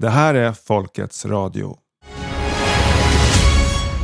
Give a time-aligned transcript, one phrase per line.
[0.00, 1.76] Det här är Folkets Radio.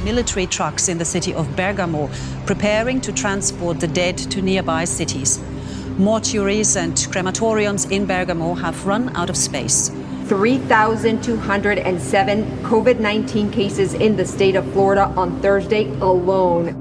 [0.05, 2.09] Military trucks in the city of Bergamo
[2.47, 5.41] preparing to transport the dead to nearby cities.
[5.99, 9.93] Mortuaries and crematoriums in Bergamo have run out of space.
[10.29, 16.75] 3,207 COVID 19 cases in the state of Florida on Thursday alone.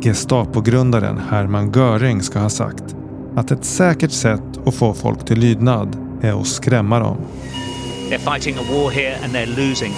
[0.00, 2.96] Gestapo-grundaren Hermann Göring ska ha sagt
[3.36, 7.16] att ett säkert sätt att få folk till lydnad är att skrämma dem.
[8.08, 9.92] They're fighting a war here and they're losing.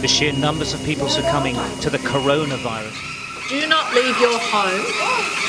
[0.00, 2.96] The sheer numbers of people succumbing to the coronavirus.
[3.50, 4.84] Do not leave your home.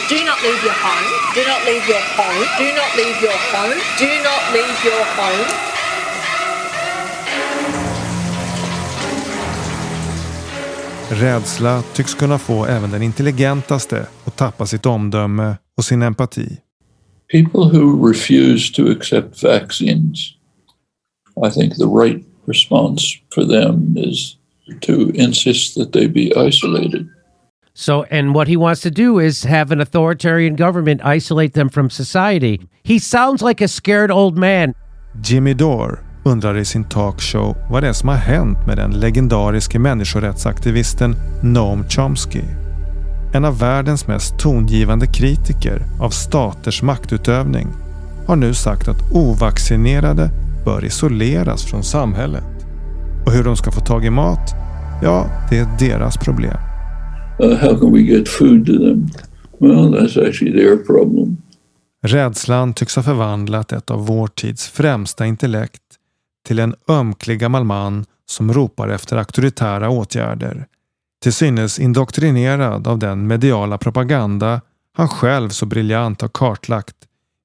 [0.10, 1.08] Do not leave your home.
[1.34, 2.46] Do not leave your home.
[2.58, 3.80] Do not leave your home.
[3.98, 5.76] Do not leave your home.
[11.10, 16.65] Rädsla tycks kunna få även den intelligentaste att tappa sitt omdöme och sin empati.
[17.28, 20.38] People who refuse to accept vaccines,
[21.44, 24.38] I think the right response for them is
[24.82, 27.10] to insist that they be isolated.
[27.74, 31.90] So, and what he wants to do is have an authoritarian government isolate them from
[31.90, 32.62] society.
[32.84, 34.74] He sounds like a scared old man.
[35.22, 39.80] Jimmy Dore undrar i sin talkshow vad det är som har hänt med den legendariske
[39.80, 42.65] människorättsaktivisten Noam Chomsky.
[43.36, 47.68] En av världens mest tongivande kritiker av staters maktutövning
[48.28, 50.30] har nu sagt att ovaccinerade
[50.66, 52.66] bör isoleras från samhället.
[53.26, 54.54] Och hur de ska få tag i mat,
[55.04, 56.58] ja, det är deras problem.
[57.44, 59.10] Uh, how can we get food to them?
[59.60, 61.38] Well, that's actually their problem.
[62.04, 65.82] Rädslan tycks ha förvandlat ett av vår tids främsta intellekt
[66.48, 70.66] till en ömklig gammal man som ropar efter auktoritära åtgärder.
[71.26, 74.62] Till synes indoktrinerad av den mediala propaganda
[74.94, 76.96] han själv så briljant har kartlagt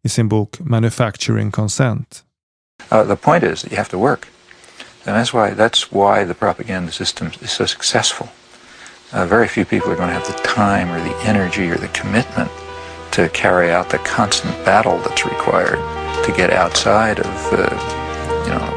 [0.04, 2.22] i sin bok Manufacturing Consent.
[2.92, 4.26] Uh, the point is that you have to work.
[5.04, 8.28] And that's why, that's why the propaganda system is so successful.
[9.12, 12.00] Uh, very few people are going to have the time or the energy or the
[12.00, 12.50] commitment
[13.10, 15.80] to carry out the constant battle that's required
[16.26, 17.58] to get outside of, uh,
[18.46, 18.68] you know,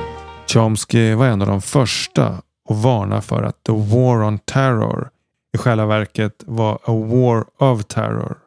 [0.47, 5.09] Chomsky var en av de första och varnar för att the war on terror
[5.53, 8.37] i själva verket var a war of terror.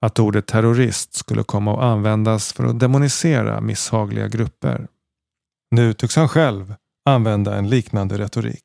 [0.00, 4.88] Att ordet terrorist skulle komma att användas för att demonisera misshagliga grupper.
[5.70, 8.64] Nu tycks han själv använda en liknande retorik.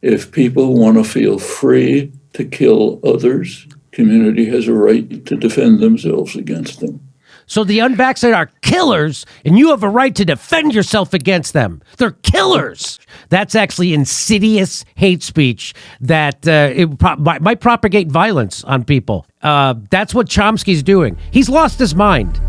[0.00, 5.80] If people want to feel free to kill others, community has a right to defend
[5.80, 7.05] themselves against them.
[7.46, 11.80] So the unvaccinated are killers, and you have a right to defend yourself against them.
[11.96, 12.98] They're killers.
[13.28, 19.26] That's actually insidious hate speech that uh, it pro- might, propagate violence on people.
[19.42, 21.16] Uh, that's what Chomsky's doing.
[21.30, 22.40] He's lost his mind.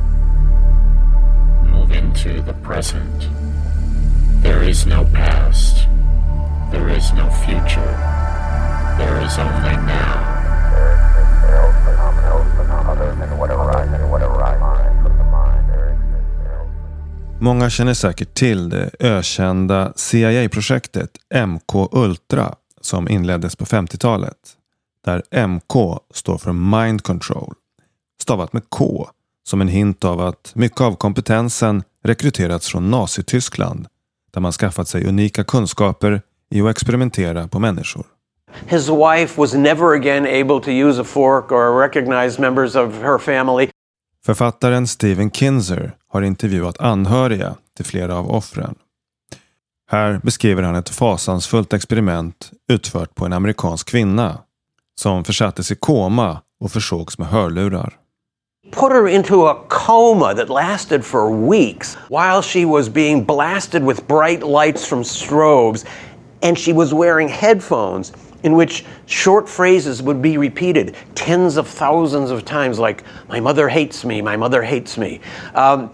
[1.72, 3.30] Move into the present.
[4.42, 5.88] There is no past.
[6.72, 7.94] There is no future.
[8.98, 10.37] There is only now.
[17.48, 21.10] Många känner säkert till det ökända CIA-projektet
[21.48, 24.38] MK Ultra som inleddes på 50-talet.
[25.06, 27.54] Där MK står för Mind Control.
[28.22, 29.08] Stavat med K
[29.44, 33.88] som en hint av att mycket av kompetensen rekryterats från Nazityskland
[34.34, 36.22] där man skaffat sig unika kunskaper
[36.52, 38.06] i att experimentera på människor.
[38.66, 43.18] His wife was never again able to use a fork or recognize members of her
[43.18, 43.70] family.
[44.28, 48.76] Författaren Steven Kinzer har intervjuat anhöriga till flera av offren.
[49.92, 54.38] Här beskriver han ett fasansfullt experiment utfört på en amerikansk kvinna
[54.96, 57.94] som försattes i koma och försågs med hörlurar.
[58.72, 64.08] Put her into a coma that lasted for weeks while she was being blasted with
[64.08, 65.86] bright lights from strobes,
[66.42, 68.14] and she was wearing headphones
[68.44, 73.70] in which short phrases would be repeated tens of thousands of times, like, My mother
[73.70, 75.20] hates me, my mother hates me.
[75.54, 75.92] Um,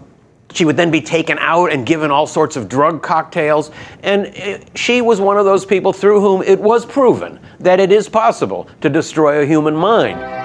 [0.52, 3.72] she would then be taken out and given all sorts of drug cocktails.
[4.02, 7.90] And it, she was one of those people through whom it was proven that it
[7.90, 10.43] is possible to destroy a human mind.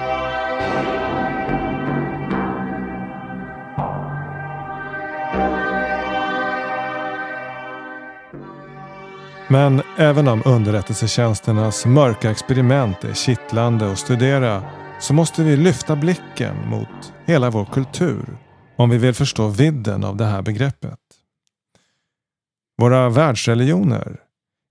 [9.52, 14.64] Men även om underrättelsetjänsternas mörka experiment är kittlande att studera
[15.00, 18.38] så måste vi lyfta blicken mot hela vår kultur
[18.76, 20.98] om vi vill förstå vidden av det här begreppet.
[22.78, 24.16] Våra världsreligioner,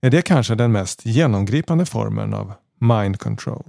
[0.02, 3.64] är det kanske den mest genomgripande formen av mind control?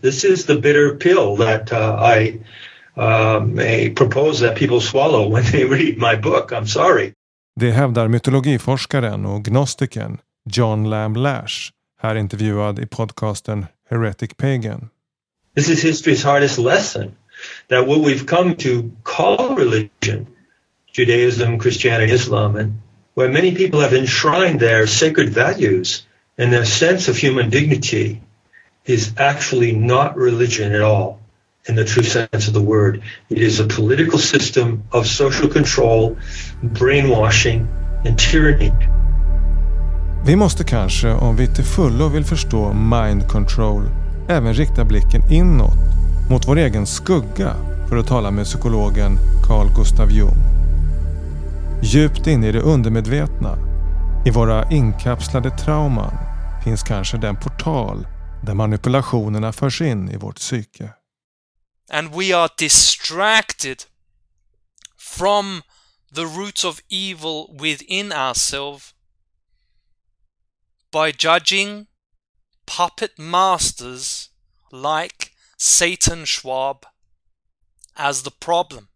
[0.00, 2.40] This is the bitter pill that uh, I
[2.96, 6.52] uh, may propose that people swallow when they read my book.
[6.52, 7.12] I'm sorry.
[7.60, 10.18] Det hävdar mytologiforskaren och gnostikern
[10.50, 11.54] John Lamb Lash,
[12.00, 14.88] här intervjuad i podcasten Heretic Pagan.
[15.54, 17.12] This is history's hardest lesson
[17.68, 20.26] that what we've come to call religion,
[20.92, 22.72] Judaism, Christianity, Islam, and
[23.14, 26.06] where many people have enshrined their sacred values
[26.38, 28.20] and their sense of human dignity
[28.84, 31.25] is actually not religion at all
[31.68, 33.02] in the true sense of the word.
[33.28, 36.16] It is a political system of social control,
[36.62, 37.66] brainwashing
[38.06, 38.72] and tyranny.
[40.26, 43.82] Vi måste kanske, om vi till fullo vill förstå mind control,
[44.28, 45.78] även rikta blicken inåt
[46.30, 47.54] mot vår egen skugga
[47.88, 50.36] för att tala med psykologen Carl Gustav Jung.
[51.82, 53.58] Djupt inne i det undermedvetna,
[54.26, 56.14] i våra inkapslade trauman,
[56.64, 58.06] finns kanske den portal
[58.42, 60.90] där manipulationerna förs in i vårt psyke.
[61.90, 63.84] And we are distracted
[64.96, 65.62] from
[66.14, 68.94] the roots of evil within ourselves
[70.92, 71.86] by judging
[72.66, 74.30] puppet masters
[74.72, 76.86] like Satan Schwab
[77.94, 78.88] as the problem.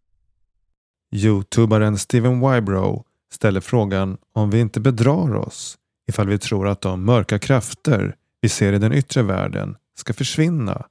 [1.11, 5.77] Youtubaren Steven Wybrow ställer frågan om vi inte bedrar oss
[6.07, 10.85] ifall vi tror att de mörka krafter vi ser i den yttre världen ska försvinna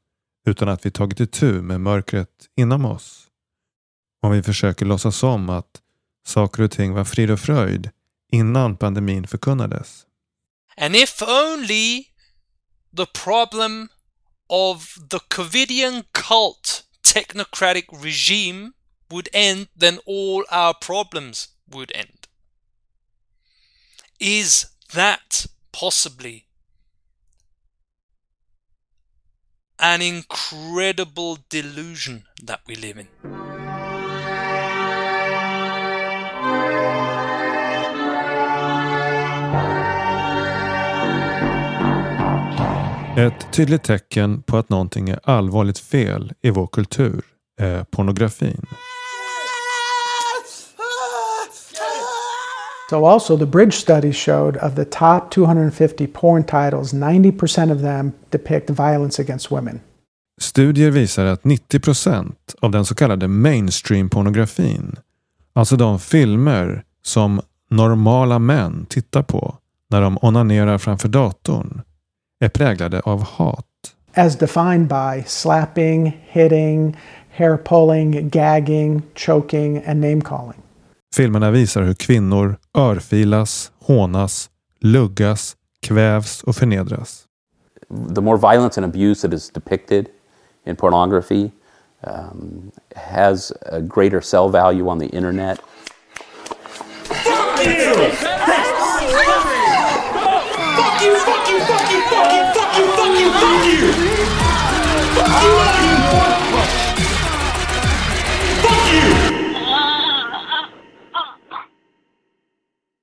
[0.47, 3.27] utan att vi tagit itu med mörkret inom oss.
[4.23, 5.81] Om vi försöker låtsas om att
[6.27, 7.91] saker och ting var frid och fröjd
[8.33, 10.07] innan pandemin förkunnades.
[10.77, 12.05] And if only
[12.97, 13.89] the problem
[14.49, 18.73] of the Covidian cult technocratic regime
[19.11, 22.27] would end, then all our problems would end.
[24.19, 26.45] Is that possibly
[29.83, 33.07] an incredible delusion that we live in?
[43.17, 47.23] Ett tydligt tecken på att någonting är allvarligt fel i vår kultur
[47.61, 48.67] är pornografin.
[52.91, 58.13] So also the bridge study showed of the top 250 porn titles, 90% of them
[58.31, 59.81] depict violence against women.
[60.41, 64.97] Studier visar att 90 procent av den så kallade mainstream-pornografin,
[65.53, 69.55] alltså de filmer som normala män tittar på
[69.91, 71.83] när de onanerar framför datorn,
[72.41, 73.67] är präglade av hat.
[74.15, 76.97] As defined by slapping, hitting,
[77.31, 80.61] hair pulling, gagging, choking and name calling.
[81.15, 84.51] Filmerna visar hur kvinnor örfilas, hånas,
[84.81, 87.25] luggas, kvävs och förnedras.
[88.15, 90.09] The more violence and abuse that is depicted
[90.67, 91.51] in pornography
[92.05, 95.61] um, has a greater sell value on the internet.
[97.05, 97.95] Fuck you!
[100.77, 103.93] Fuck you, fuck you, fuck you, fuck you, fuck you, fuck you, fuck you!
[105.15, 106.80] Fuck you,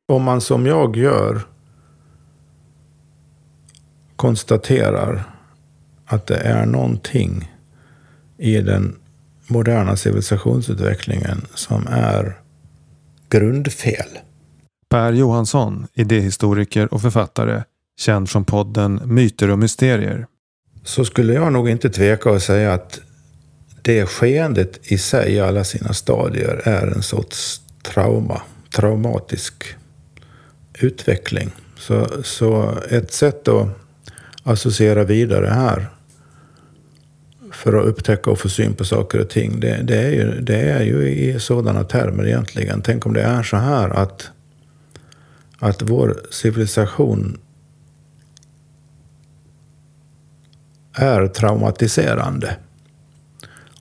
[0.10, 1.42] Om man som jag gör
[4.16, 5.24] konstaterar
[6.06, 7.52] att det är någonting
[8.38, 8.96] i den
[9.48, 12.40] moderna civilisationsutvecklingen som är
[13.30, 14.08] grundfel.
[14.90, 17.64] Per Johansson, idéhistoriker och författare,
[18.00, 20.28] känd från podden Myter och mysterier.
[20.84, 23.00] Så skulle jag nog inte tveka att säga att
[23.82, 28.42] det skeendet i sig, i alla sina stadier, är en sorts trauma.
[28.76, 29.78] Traumatisk
[30.80, 31.52] utveckling.
[31.78, 33.68] Så, så ett sätt att
[34.44, 35.90] associera vidare här
[37.52, 39.60] för att upptäcka och få syn på saker och ting.
[39.60, 42.82] Det, det, är ju, det är ju i sådana termer egentligen.
[42.82, 44.32] Tänk om det är så här att,
[45.60, 47.40] att vår civilisation
[50.94, 52.58] är traumatiserande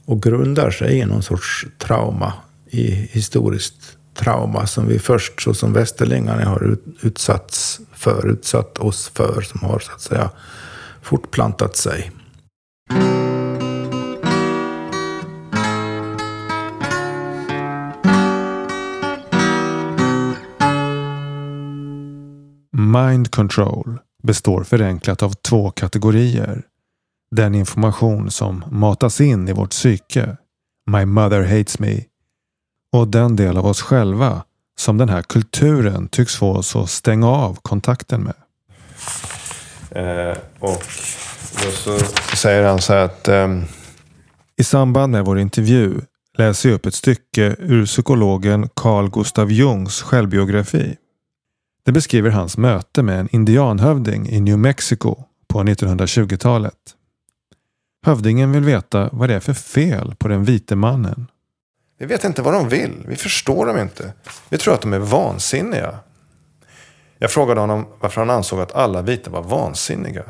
[0.05, 2.33] och grundar sig i någon sorts trauma,
[2.71, 9.41] i historiskt trauma som vi först, så som västerlingarna har utsatts för, utsatt oss för,
[9.41, 10.31] som har så att säga
[11.03, 12.11] fortplantat sig.
[22.73, 26.63] Mind control består förenklat av två kategorier.
[27.31, 30.37] Den information som matas in i vårt psyke,
[30.91, 32.05] My mother hates me,
[32.97, 34.43] och den del av oss själva
[34.79, 38.35] som den här kulturen tycks få oss att stänga av kontakten med.
[39.91, 40.83] Eh, och
[41.65, 41.99] då så
[42.37, 43.29] säger han så här att...
[43.29, 43.62] Eh...
[44.57, 46.00] I samband med vår intervju
[46.38, 50.97] läser jag upp ett stycke ur psykologen Carl Gustav Jungs självbiografi.
[51.85, 55.17] Det beskriver hans möte med en indianhövding i New Mexico
[55.49, 56.75] på 1920-talet.
[58.07, 61.26] Hövdingen vill veta vad det är för fel på den vite mannen.
[61.99, 63.05] Vi vet inte vad de vill.
[63.09, 64.12] Vi förstår dem inte.
[64.49, 65.99] Vi tror att de är vansinniga.
[67.19, 70.25] Jag frågade honom varför han ansåg att alla vita var vansinniga.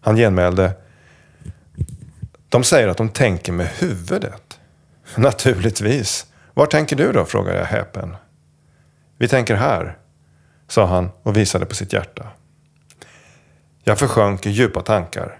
[0.00, 0.72] Han genmälde.
[2.48, 4.58] De säger att de tänker med huvudet.
[5.16, 6.26] Naturligtvis.
[6.54, 7.24] Var tänker du då?
[7.24, 8.16] frågade jag häpen.
[9.18, 9.98] Vi tänker här,
[10.68, 12.26] sa han och visade på sitt hjärta.
[13.84, 15.38] Jag försjönk i djupa tankar.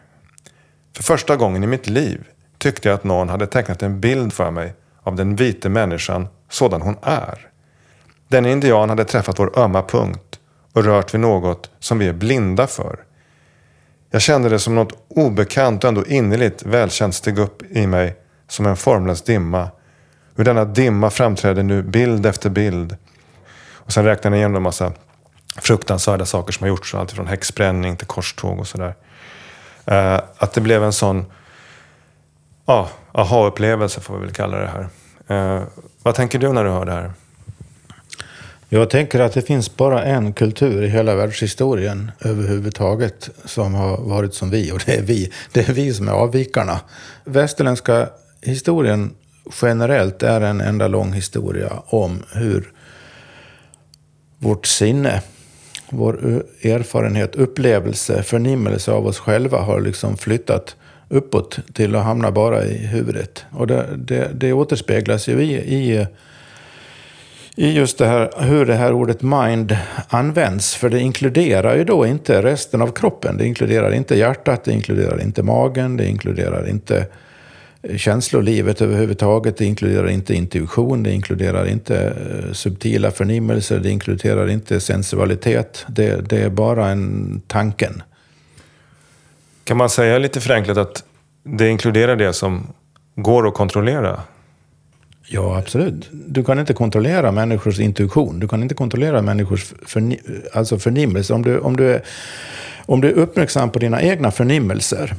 [0.97, 2.25] För första gången i mitt liv
[2.59, 4.75] tyckte jag att någon hade tecknat en bild för mig
[5.07, 7.49] av den vite människan sådan hon är.
[8.29, 10.41] Den indian hade träffat vår ömma punkt
[10.73, 12.99] och rört vid något som vi är blinda för.
[14.11, 18.17] Jag kände det som något obekant och ändå innerligt välkänt steg upp i mig
[18.49, 19.69] som en formlös dimma.
[20.37, 22.97] Ur denna dimma framträdde nu bild efter bild.
[23.73, 24.93] Och sen räknade jag igenom en massa
[25.57, 26.95] fruktansvärda saker som har gjorts.
[26.95, 28.95] Allt från häxbränning till korståg och sådär.
[29.85, 31.27] Eh, att det blev en sån
[32.67, 34.89] ja, aha-upplevelse får vi väl kalla det här.
[35.29, 35.63] Eh,
[36.03, 37.13] vad tänker du när du hör det här?
[38.69, 44.35] Jag tänker att det finns bara en kultur i hela världshistorien överhuvudtaget som har varit
[44.35, 45.33] som vi och det är vi.
[45.53, 46.81] Det är vi som är avvikarna.
[47.25, 48.09] Västerländska
[48.43, 49.15] historien
[49.63, 52.73] generellt är en enda lång historia om hur
[54.39, 55.23] vårt sinne,
[55.91, 60.77] vår erfarenhet, upplevelse, förnimmelse av oss själva har liksom flyttat
[61.09, 63.45] uppåt till att hamna bara i huvudet.
[63.51, 66.07] Och det, det, det återspeglas ju i, i
[67.59, 69.77] i just det här, hur det här ordet mind
[70.09, 70.75] används.
[70.75, 73.37] För det inkluderar ju då inte resten av kroppen.
[73.37, 77.07] Det inkluderar inte hjärtat, det inkluderar inte magen, det inkluderar inte
[77.97, 79.57] känslolivet överhuvudtaget.
[79.57, 85.85] Det inkluderar inte intuition, det inkluderar inte eh, subtila förnimmelser, det inkluderar inte sensualitet.
[85.89, 88.03] Det, det är bara en tanken.
[89.67, 91.05] Kan man säga lite förenklat att
[91.45, 92.67] det inkluderar det som
[93.15, 94.21] går att kontrollera?
[95.29, 96.09] Ja, absolut.
[96.13, 98.41] Du kan inte kontrollera människors intuition.
[98.41, 100.21] Du kan inte kontrollera människors förni
[100.53, 101.35] alltså förnimmelse.
[101.35, 102.03] Om du, om, du är,
[102.87, 105.15] om du är uppmärksam på dina egna förnimmelser,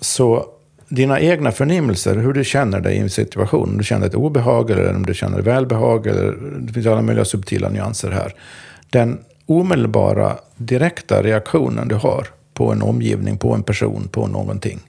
[0.00, 0.46] så
[0.88, 4.70] dina egna förnimmelser, hur du känner dig i en situation, om du känner ett obehag
[4.70, 8.34] eller om du känner välbehag, eller det finns alla möjliga subtila nyanser här.
[8.90, 12.28] Den omedelbara, direkta reaktionen du har
[12.58, 14.80] på en omgivning, på en person, på någonting,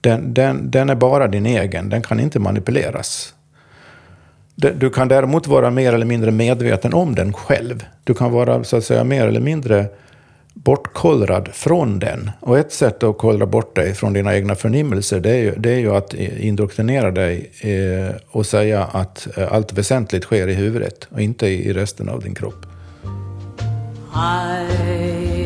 [0.00, 3.34] den, den, den är bara din egen, den kan inte manipuleras.
[4.54, 7.84] Du kan däremot vara mer eller mindre medveten om den själv.
[8.04, 9.86] Du kan vara så att säga mer eller mindre
[10.54, 12.30] bortkollrad från den.
[12.40, 15.70] Och ett sätt att kollra bort dig från dina egna förnimmelser det är ju, det
[15.70, 21.08] är ju att indoktrinera dig eh, och säga att eh, allt väsentligt sker i huvudet
[21.10, 22.66] och inte i resten av din kropp.
[25.34, 25.37] I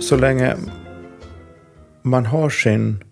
[0.00, 0.56] så länge
[2.02, 3.04] man har sin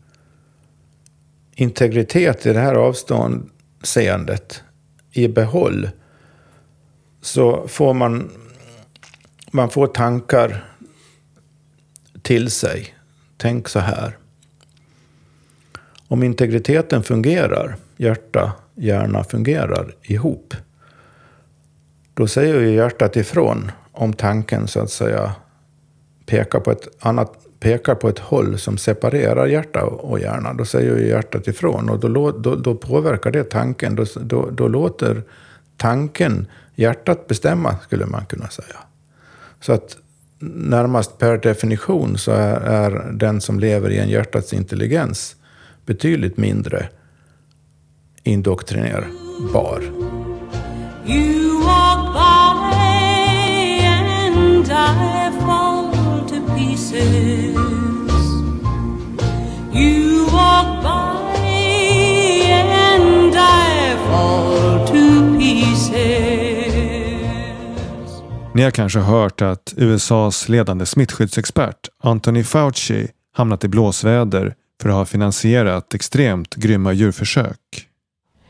[1.55, 2.77] integritet i det här
[3.85, 4.63] seendet
[5.13, 5.89] i behåll
[7.21, 8.31] så får man,
[9.53, 10.65] man får tankar
[12.23, 12.95] till sig.
[13.37, 14.19] Tänk så här.
[16.09, 20.55] Om integriteten fungerar, hjärta, hjärna fungerar ihop.
[22.15, 25.35] Då säger ju hjärtat ifrån om tanken så att säga
[26.27, 30.97] pekar på ett annat pekar på ett håll som separerar hjärta och hjärna, då säger
[30.97, 33.97] ju hjärtat ifrån och då, då, då påverkar det tanken.
[33.97, 35.23] Då, då, då, låter
[35.77, 38.77] tanken hjärtat bestämma, skulle man kunna säga.
[39.61, 39.97] Så att
[40.39, 45.37] närmast per definition så är, är den som lever i en hjärtats intelligens
[45.87, 46.89] betydligt mindre
[48.23, 49.83] indoktrinerbar.
[51.07, 52.65] You walk by
[53.87, 55.84] and I fall
[68.55, 74.95] ni har kanske hört att USAs ledande smittskyddsexpert Anthony Fauci hamnat i blåsväder för att
[74.95, 77.89] ha finansierat extremt grymma djurförsök.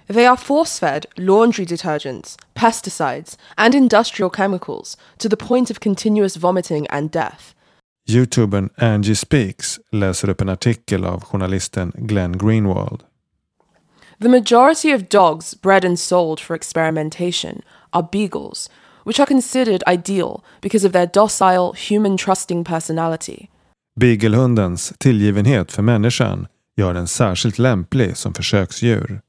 [0.07, 6.87] They are force-fed laundry detergents, pesticides and industrial chemicals to the point of continuous vomiting
[6.91, 7.55] and death.
[8.07, 13.03] Youtubern Angie Speaks läser upp en artikel av journalisten Glenn Greenwald.
[14.21, 18.71] The majority of dogs bred and sold for experimentation are beagles,
[19.05, 23.47] which are considered ideal because of their docile, human trusting personality.
[24.01, 26.47] Beaglehundens tillgivenhet för människan
[26.77, 29.21] gör den särskilt lämplig som försöksdjur.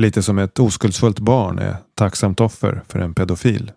[0.00, 3.72] Lite som ett oskuldsfullt barn är tacksamt offer för en pedofil.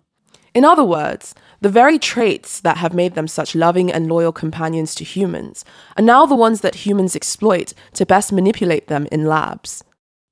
[0.57, 4.95] In other words, the very traits that have made them such loving and loyal companions
[4.95, 5.63] to humans
[5.97, 9.83] are now the ones that humans exploit to best manipulate them in labs.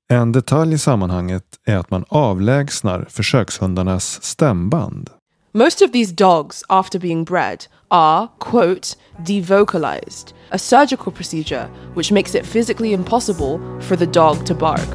[0.08, 5.10] En detalj i sammanhanget är att man avlägsnar försökshundarnas stämband.
[5.52, 12.34] Most of these dogs, after being bred, are, quote, devocalized, a surgical procedure which makes
[12.34, 14.88] it physically impossible for the dog to bark.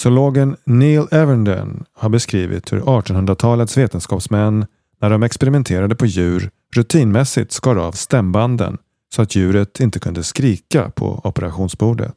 [0.00, 4.66] Zoologen Neil Evernden har beskrivit hur 1800-talets vetenskapsmän
[5.00, 8.78] när de experimenterade på djur rutinmässigt skar av stämbanden
[9.14, 12.16] så att djuret inte kunde skrika på operationsbordet.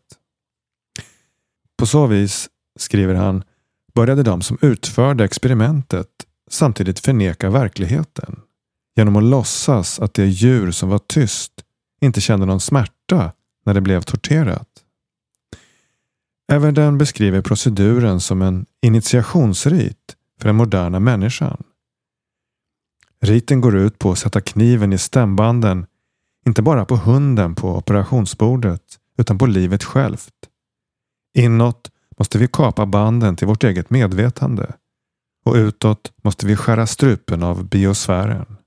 [1.77, 3.43] På så vis, skriver han,
[3.93, 6.07] började de som utförde experimentet
[6.50, 8.39] samtidigt förneka verkligheten
[8.95, 11.51] genom att låtsas att det djur som var tyst
[12.01, 13.31] inte kände någon smärta
[13.65, 14.69] när det blev torterat.
[16.51, 21.63] Everden beskriver proceduren som en initiationsrit för den moderna människan.
[23.21, 25.86] Riten går ut på att sätta kniven i stämbanden,
[26.45, 28.82] inte bara på hunden på operationsbordet,
[29.17, 30.34] utan på livet självt.
[31.38, 34.73] Inåt måste vi kapa banden till vårt eget medvetande
[35.45, 38.58] och utåt måste vi skära strupen av biosfären.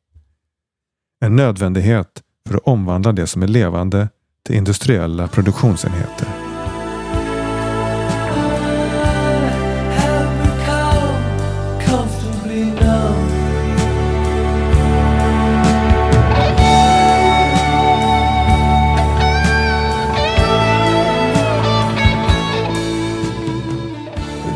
[1.21, 4.09] En nödvändighet för att omvandla det som är levande
[4.47, 6.36] till industriella produktionsenheter.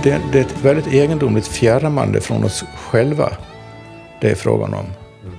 [0.03, 3.37] Det, det är ett väldigt egendomligt fjärmande från oss själva
[4.21, 4.87] det är frågan om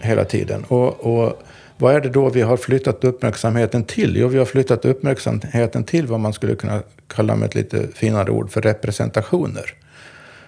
[0.02, 0.64] hela tiden.
[0.64, 1.42] Och, och
[1.78, 4.18] vad är det då vi har flyttat uppmärksamheten till?
[4.18, 8.32] Jo, vi har flyttat uppmärksamheten till vad man skulle kunna kalla med ett lite finare
[8.32, 9.74] ord för representationer.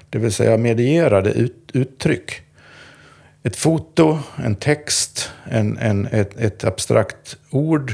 [0.09, 2.41] Det vill säga medierade ut, uttryck.
[3.43, 7.93] Ett foto, en text, en, en, ett, ett abstrakt ord.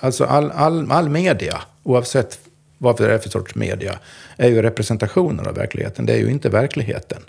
[0.00, 2.38] Alltså all, all, all media, oavsett
[2.78, 3.98] vad det är för sorts media,
[4.36, 6.06] är ju representationer av verkligheten.
[6.06, 7.22] Det är ju inte verkligheten.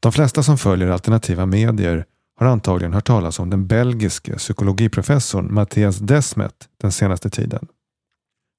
[0.00, 2.04] De flesta som följer alternativa medier
[2.36, 7.66] har antagligen hört talas om den belgiske psykologiprofessorn Mattias Desmet den senaste tiden.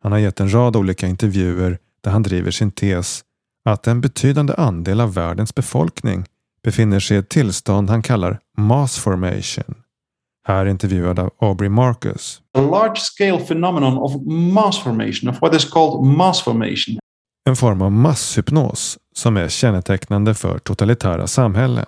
[0.03, 3.23] Han har gett en rad olika intervjuer där han driver sin tes
[3.65, 6.25] att en betydande andel av världens befolkning
[6.63, 9.75] befinner sig i ett tillstånd han kallar mass formation.
[10.47, 12.41] Här intervjuad av Aubrey Marcus.
[12.57, 16.99] a large scale phenomenon of mass formation, of what is called mass formation.
[17.49, 21.85] En form av masshypnos som är kännetecknande för totalitära samhällen.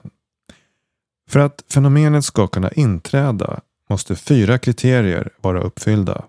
[1.29, 6.23] För att fenomenet ska kunna inträda måste fyra kriterier vara uppfyllda.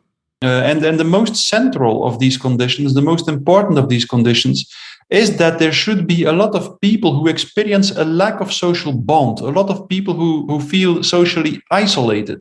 [0.44, 4.64] Uh, and, and the most central of these conditions, the most important of these conditions,
[5.11, 8.92] is that there should be a lot of people who experience a lack of social
[8.92, 12.38] bond, a lot of people who, who feel socially isolated.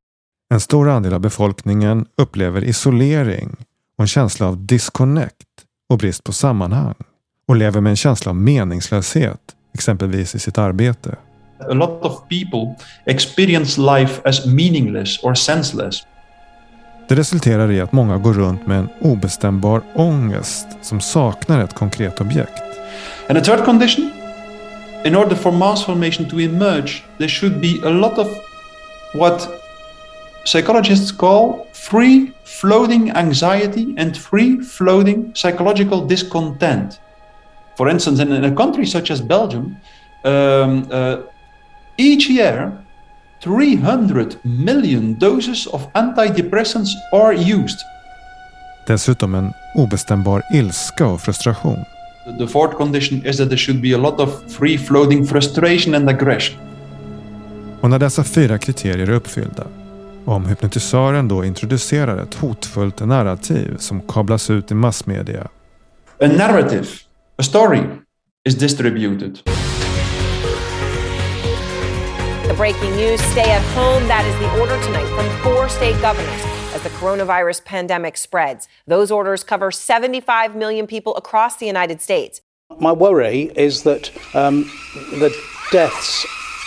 [0.53, 3.55] En stor andel av befolkningen upplever isolering
[3.97, 5.47] och en känsla av disconnect
[5.89, 6.95] och brist på sammanhang
[7.47, 9.41] och lever med en känsla av meningslöshet,
[9.73, 11.17] exempelvis i sitt arbete.
[11.69, 12.75] A lot of people
[13.05, 16.03] experience life as meaningless or senseless.
[17.07, 22.21] Det resulterar i att många går runt med en obestämbar ångest som saknar ett konkret
[22.21, 22.63] objekt.
[23.29, 24.11] And a third condition,
[25.05, 28.27] in order for mass formation to emerge, there should be a lot of
[29.15, 29.49] what
[30.45, 36.99] psychologists call free floating anxiety and free floating psychological discontent.
[37.77, 39.77] For instance, in, a country such as Belgium,
[40.23, 41.17] um, uh,
[41.97, 42.71] each year
[43.43, 47.77] 300 million doses of antidepressants are used.
[48.87, 51.77] Dessutom en obestämbar ilska och frustration.
[52.39, 56.09] The fourth condition is that there should be a lot of free floating frustration and
[56.09, 56.57] aggression.
[57.81, 59.67] Och när dessa fyra kriterier är uppfyllda,
[60.27, 65.47] Om hypnotisören då introducerar ett hotfullt narrativ som kablas ut i massmedia.
[66.21, 66.85] A narrative,
[67.37, 67.81] a story,
[68.47, 69.39] is distributed.
[72.57, 74.07] The breaking news stay at home.
[74.07, 76.41] That is the order tonight from four state governors
[76.73, 78.67] as the coronavirus pandemic spreads.
[78.87, 82.41] Those orders cover 75 million people across the United States.
[82.79, 84.65] My worry is that um,
[85.19, 85.29] the
[85.71, 86.25] deaths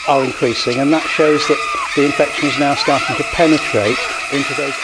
[0.09, 1.59] are increasing, and that shows that
[1.97, 3.99] the infection is now starting to penetrate
[4.33, 4.75] into those.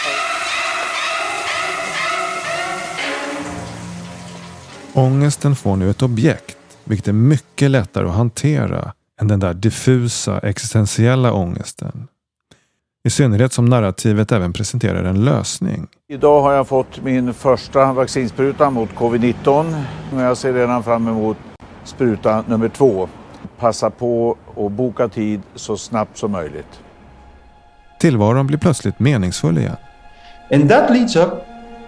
[4.93, 10.39] Ångesten får nu ett objekt, vilket är mycket lättare att hantera än den där diffusa
[10.39, 12.07] existentiella ångesten.
[13.03, 15.87] I synnerhet som narrativet även presenterar en lösning.
[16.07, 21.37] Idag har jag fått min första vaccinspruta mot covid-19 och jag ser redan fram emot
[21.83, 23.09] spruta nummer två.
[23.59, 26.81] Passa på att boka tid så snabbt som möjligt.
[27.99, 29.75] Tillvaron blir plötsligt meningsfull igen.
[30.51, 31.31] And that leads up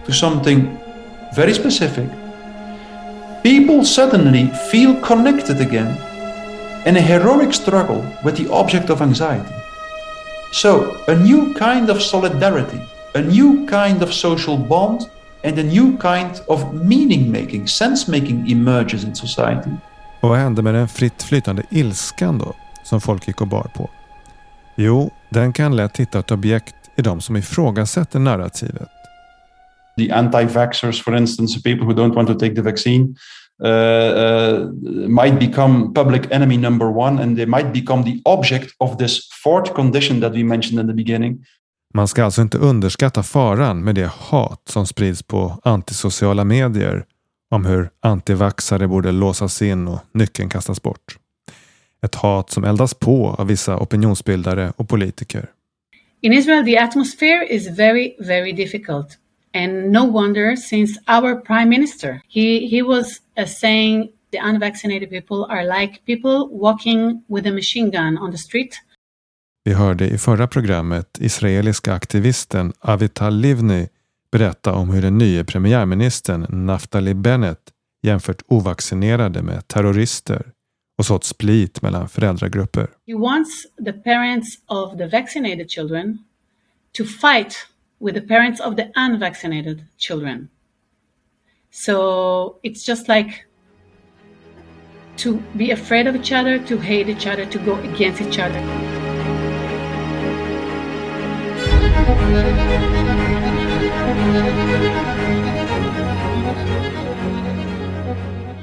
[0.06, 0.78] to something
[1.36, 2.10] very specific.
[3.44, 5.94] People suddenly feel connected again
[6.86, 9.54] in a heroic struggle with the object of anxiety.
[10.52, 12.82] So, a new kind of solidarity,
[13.13, 15.02] a new kind of social bond,
[15.44, 19.70] and a new kind of meaning making, sense making emerges in society.
[20.22, 23.89] Och vad hände med den fritt flytande ilskan då, som folk gick och bar på?
[24.76, 28.89] Jo, den kan lätt hitta ett objekt i de som ifrågasätter narrativet.
[29.98, 33.15] The anti-vaxxers, for instance, people who don't want to take the vaccine,
[35.08, 39.74] might become public enemy number one, and they might become the object of this fourth
[39.74, 41.45] condition that we mentioned in the beginning.
[41.93, 47.06] Man ska alltså inte underskatta faran med det hat som sprids på antisociala medier
[47.52, 51.17] om hur antivaxare borde låsas in och nyckeln kastas bort.
[52.06, 55.50] Ett hat som eldas på av vissa opinionsbildare och politiker.
[56.22, 59.17] In Israel, the atmosphere is very, very difficult.
[59.60, 65.45] And no wonder, since our prime minister, he, he was uh, saying the unvaccinated people
[65.50, 68.76] are like people walking with a machine gun on the street.
[69.63, 73.88] Vi hörde i förra programmet israeliska aktivisten Avital Livni
[74.32, 77.72] berätta om hur den nye premiärministern Naftali Bennett
[78.04, 80.52] jämfört ovaccinerade med terrorister
[80.98, 82.88] och sått split mellan föräldragrupper.
[83.08, 86.17] He wants the parents of the vaccinated children
[86.98, 87.67] to fight
[87.99, 90.49] with the parents of the unvaccinated children.
[91.71, 93.45] So it's just like
[95.17, 98.62] to be afraid of each other, to hate each other, to go against each other.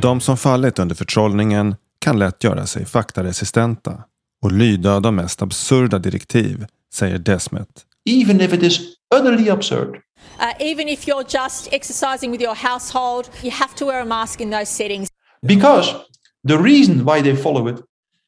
[0.03, 4.05] De som fallit under förtrollningen kan lätt göra sig faktaresistenta
[4.42, 7.87] och lyda de mest absurda direktiv, säger Desmet.
[8.05, 10.03] Even if it is utterly absurd.
[10.38, 14.40] Uh, even if you're just exercising with your household, you have to wear a mask
[14.40, 15.09] in those settings.
[15.42, 15.95] Because
[16.45, 17.81] the reason why they follow it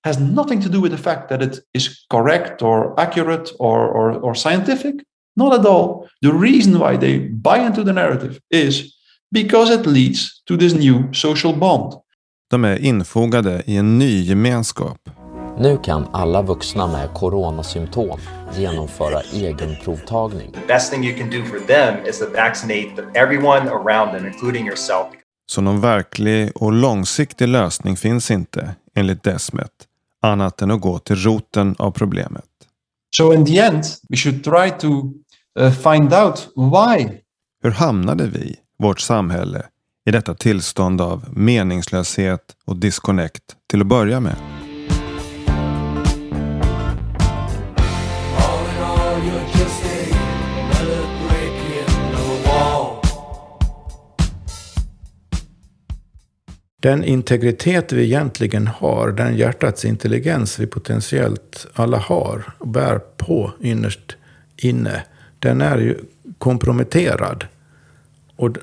[0.04, 4.12] has nothing to do with the fact that it is correct or accurate or, or,
[4.12, 4.94] or scientific.
[5.36, 6.08] Not at all.
[6.20, 8.94] The reason why they buy into the narrative is
[9.30, 11.92] because it leads to this new social bond.
[12.50, 15.17] De är infogade i en ny gemenskap.
[15.60, 18.20] Nu kan alla vuxna med coronasymptom
[18.56, 20.52] genomföra egenprovtagning.
[20.52, 24.66] The best thing you can do for them is to vaccinate everyone around them, including
[24.66, 25.06] yourself.
[25.46, 29.70] Så någon verklig och långsiktig lösning finns inte, enligt Desmet,
[30.22, 32.44] annat än att gå till roten av problemet.
[33.16, 34.88] So in the end, we should try to
[35.60, 37.08] uh, find out why.
[37.62, 39.62] Hur hamnade vi, vårt samhälle,
[40.06, 44.57] i detta tillstånd av meningslöshet och disconnect till att börja med?
[56.80, 63.52] Den integritet vi egentligen har, den hjärtats intelligens vi potentiellt alla har och bär på
[63.60, 64.16] innerst
[64.56, 65.04] inne,
[65.38, 65.98] den är ju
[66.38, 67.46] komprometterad.
[68.36, 68.56] Och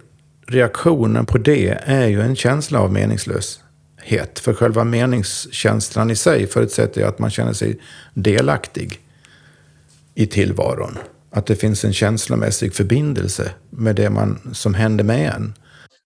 [0.47, 4.39] reaktionen på det är ju en känsla av meningslöshet.
[4.39, 7.79] För själva meningskänslan i sig förutsätter ju att man känner sig
[8.13, 8.99] delaktig
[10.13, 10.97] i tillvaron.
[11.31, 15.53] Att det finns en känslomässig förbindelse med det man, som händer med en.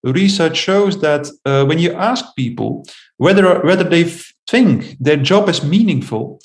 [0.04, 2.84] Research shows that uh, when you ask people
[3.18, 4.06] whether, whether they
[4.52, 6.40] think their job is meaningful,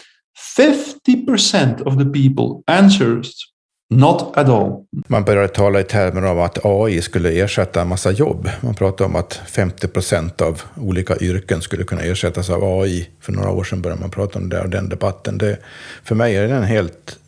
[0.56, 3.54] 50% of the people answers
[3.90, 4.86] Not at all.
[5.08, 8.50] Man började tala i termer av att AI skulle ersätta en massa jobb.
[8.60, 13.08] Man pratade om att 50 procent av olika yrken skulle kunna ersättas av AI.
[13.20, 15.38] För några år sedan började man prata om det och den debatten.
[15.38, 15.58] Det,
[16.04, 17.18] för mig är den helt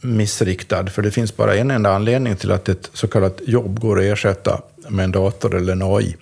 [0.00, 0.86] missriktad.
[0.86, 4.04] För det finns bara en enda anledning till att ett så kallat jobb går att
[4.04, 6.16] ersätta med en dator eller en AI.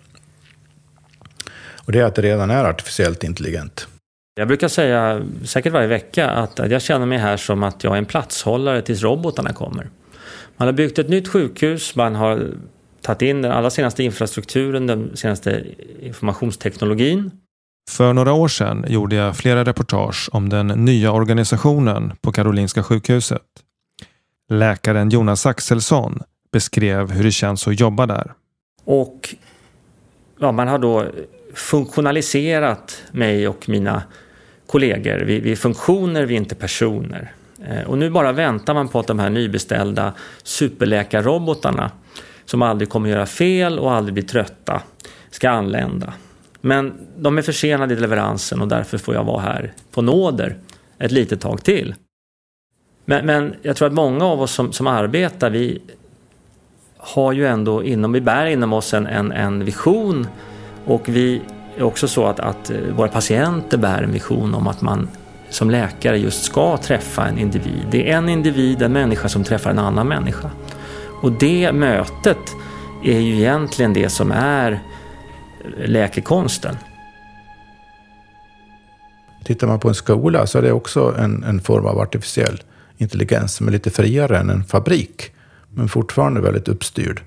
[1.84, 3.86] Och det är att det redan är artificiellt intelligent.
[4.34, 7.98] Jag brukar säga, säkert varje vecka, att jag känner mig här som att jag är
[7.98, 9.90] en platshållare tills robotarna kommer.
[10.56, 12.50] Man har byggt ett nytt sjukhus, man har
[13.02, 15.64] tagit in den allra senaste infrastrukturen, den senaste
[16.00, 17.30] informationsteknologin.
[17.90, 23.42] För några år sedan gjorde jag flera reportage om den nya organisationen på Karolinska sjukhuset.
[24.50, 28.32] Läkaren Jonas Axelsson beskrev hur det känns att jobba där.
[28.90, 29.34] Och
[30.38, 31.06] ja, man har då
[31.54, 34.02] funktionaliserat mig och mina
[34.66, 35.18] kollegor.
[35.18, 37.32] Vi, vi är funktioner, vi är inte personer.
[37.68, 41.90] Eh, och nu bara väntar man på att de här nybeställda superläkarrobotarna
[42.44, 44.82] som aldrig kommer göra fel och aldrig blir trötta
[45.30, 46.12] ska anlända.
[46.60, 50.56] Men de är försenade i leveransen och därför får jag vara här på nåder
[50.98, 51.94] ett litet tag till.
[53.04, 55.82] Men, men jag tror att många av oss som, som arbetar, vi
[56.98, 60.26] har ju ändå inom, vi bär inom oss en, en, en vision
[60.84, 61.42] och vi
[61.76, 65.08] är också så att, att eh, våra patienter bär en vision om att man
[65.50, 67.86] som läkare just ska träffa en individ.
[67.90, 70.50] Det är en individ, en människa som träffar en annan människa.
[71.22, 72.54] Och det mötet
[73.04, 74.80] är ju egentligen det som är
[75.84, 76.76] läkekonsten.
[79.44, 82.62] Tittar man på en skola så är det också en, en form av artificiell
[82.98, 85.32] intelligens som är lite friare än en fabrik.
[85.74, 87.22] Men fortfarande väldigt uppstyrd.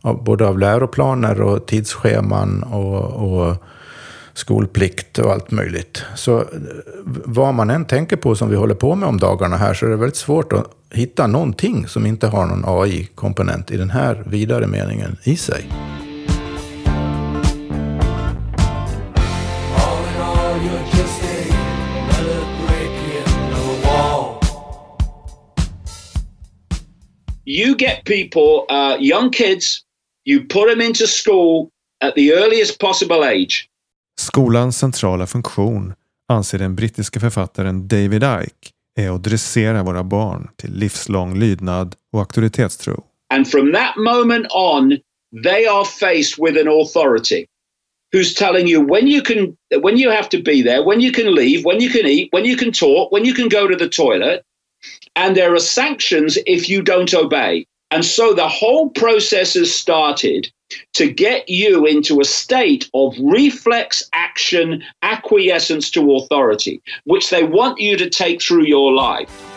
[0.00, 3.56] Av, både av läroplaner och tidsscheman och, och
[4.34, 6.04] skolplikt och allt möjligt.
[6.14, 6.46] Så eh,
[7.24, 9.90] vad man än tänker på som vi håller på med om dagarna här så är
[9.90, 14.66] det väldigt svårt att hitta någonting som inte har någon AI-komponent i den här vidare
[14.66, 15.70] meningen i sig.
[27.46, 29.82] You get people, uh, young kids,
[30.24, 33.68] you put them into school at the earliest possible age.
[34.20, 35.94] Skolans centrala funktion,
[36.28, 42.20] anser den brittiske författaren David Icke, är att dressera våra barn till livslång lydnad och
[42.20, 43.04] auktoritetstro.
[43.34, 44.98] And from that moment on,
[45.44, 47.46] they are faced with an authority
[48.12, 51.34] who's telling you when you can when you have to be there, when you can
[51.34, 53.88] leave, when you can eat, when you can talk, when you can go to the
[53.88, 54.42] toilet,
[55.16, 57.66] and there are sanctions if you don't obey.
[57.90, 60.52] And so the whole process has started
[60.94, 67.80] to get you into a state of reflex action acquiescence to authority, which they want
[67.80, 69.55] you to take through your life.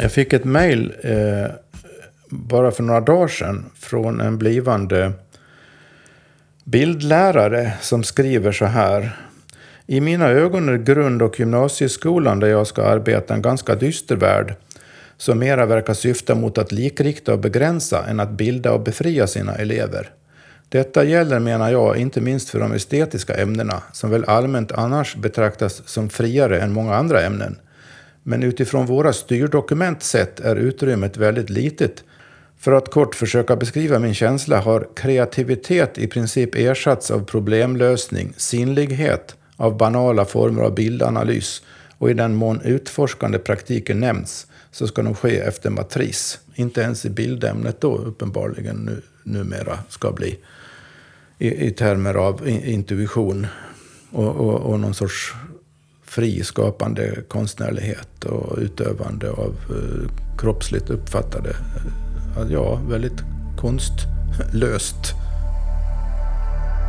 [0.00, 1.50] Jag fick ett mejl eh,
[2.28, 5.12] bara för några dagar sedan från en blivande
[6.64, 9.16] bildlärare som skriver så här.
[9.86, 14.54] I mina ögon är grund och gymnasieskolan där jag ska arbeta en ganska dyster värld
[15.16, 19.54] som mera verkar syfta mot att likrikta och begränsa än att bilda och befria sina
[19.54, 20.10] elever.
[20.68, 25.82] Detta gäller, menar jag, inte minst för de estetiska ämnena, som väl allmänt annars betraktas
[25.88, 27.56] som friare än många andra ämnen.
[28.28, 32.04] Men utifrån våra styrdokument sett är utrymmet väldigt litet.
[32.58, 39.36] För att kort försöka beskriva min känsla har kreativitet i princip ersatts av problemlösning, sinnlighet
[39.56, 41.62] av banala former av bildanalys
[41.98, 46.40] och i den mån utforskande praktiken nämns så ska de ske efter matris.
[46.54, 50.38] Inte ens i bildämnet då uppenbarligen nu, numera ska bli.
[51.38, 53.46] I, i termer av intuition
[54.10, 55.34] och, och, och någon sorts
[56.08, 63.22] fri skapande konstnärlighet och utövande av eh, kroppsligt uppfattade, eh, ja, väldigt
[63.56, 65.14] konstlöst.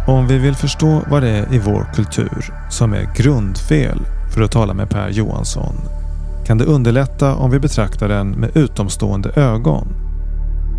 [0.08, 4.00] Om vi vill förstå vad det är i vår kultur som är grundfel,
[4.34, 5.76] för att tala med Per Johansson,
[6.46, 9.88] kan det underlätta om vi betraktar den med utomstående ögon.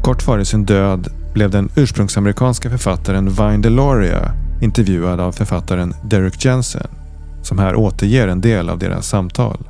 [0.02, 6.99] Kort före sin död blev den ursprungsamerikanska författaren Vine Deloria intervjuad av författaren Derek Jensen
[7.42, 9.68] som här återger en del av deras samtal.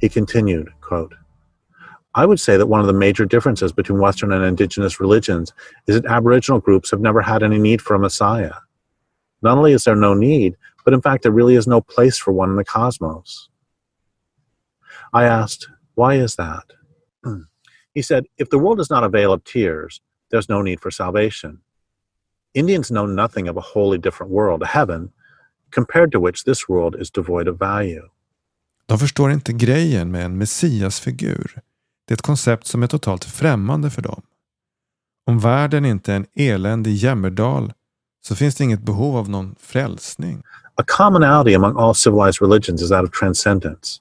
[0.00, 1.16] He continued, quote,
[2.14, 5.52] I would say that one of the major differences between Western and indigenous religions
[5.86, 8.54] is that Aboriginal groups have never had any need for a Messiah.
[9.42, 12.32] Not only is there no need, but in fact, there really is no place for
[12.32, 13.48] one in the cosmos.
[15.12, 16.64] I asked, Why is that?
[17.94, 20.90] He said, If the world does not a avail of tears, there's no need for
[20.90, 21.60] salvation.
[22.52, 25.12] Indians know nothing of a wholly different world, a heaven,
[25.74, 28.02] compared to which this world is devoid of value.
[28.86, 31.58] De förstår inte grejen med en messiasfigur.
[32.06, 34.22] Det är ett koncept som är totalt främmande för dem.
[35.26, 37.72] Om världen inte är en eländig jämmerdal
[38.26, 40.42] så finns det inget behov av någon frälsning.
[40.74, 44.00] A commonality among all civilized religions is that of transcendence.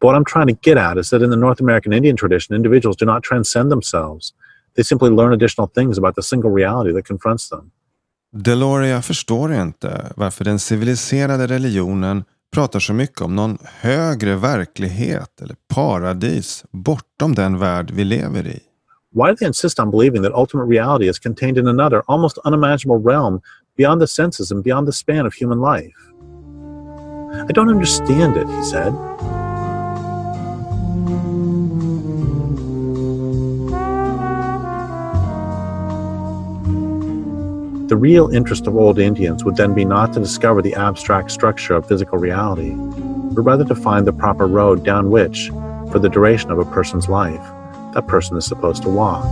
[0.00, 2.56] But what I'm trying to get at is that in the North American Indian tradition,
[2.56, 4.32] individuals do not transcend themselves.
[4.74, 7.70] They simply learn additional things about the single reality that confronts them.
[8.32, 15.56] Deloria förstår inte varför den civiliserade religionen pratar så mycket om någon högre verklighet eller
[15.74, 18.60] paradis bortom den värld vi lever i.
[19.14, 23.12] Why do they insist on believing that ultimate reality is contained in another, almost unimaginable
[23.12, 23.40] realm
[23.76, 25.96] beyond the senses and beyond the span of human life?
[27.48, 28.92] I don't understand it, he said.
[37.90, 41.74] The real interest of old Indians would then be not to discover the abstract structure
[41.74, 45.48] of physical reality, but rather to find the proper road down which,
[45.90, 47.42] for the duration of a person's life,
[47.94, 49.24] that person is supposed to walk.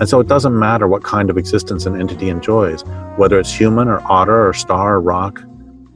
[0.00, 2.82] And so it doesn't matter what kind of existence an entity enjoys,
[3.14, 5.40] whether it's human or otter or star or rock.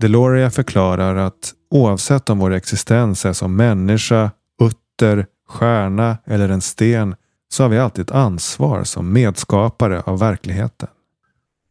[0.01, 4.31] Deloria förklarar att oavsett om vår existens är som människa,
[4.63, 7.15] utter, stjärna eller en sten
[7.49, 10.89] så har vi alltid ett ansvar som medskapare av verkligheten.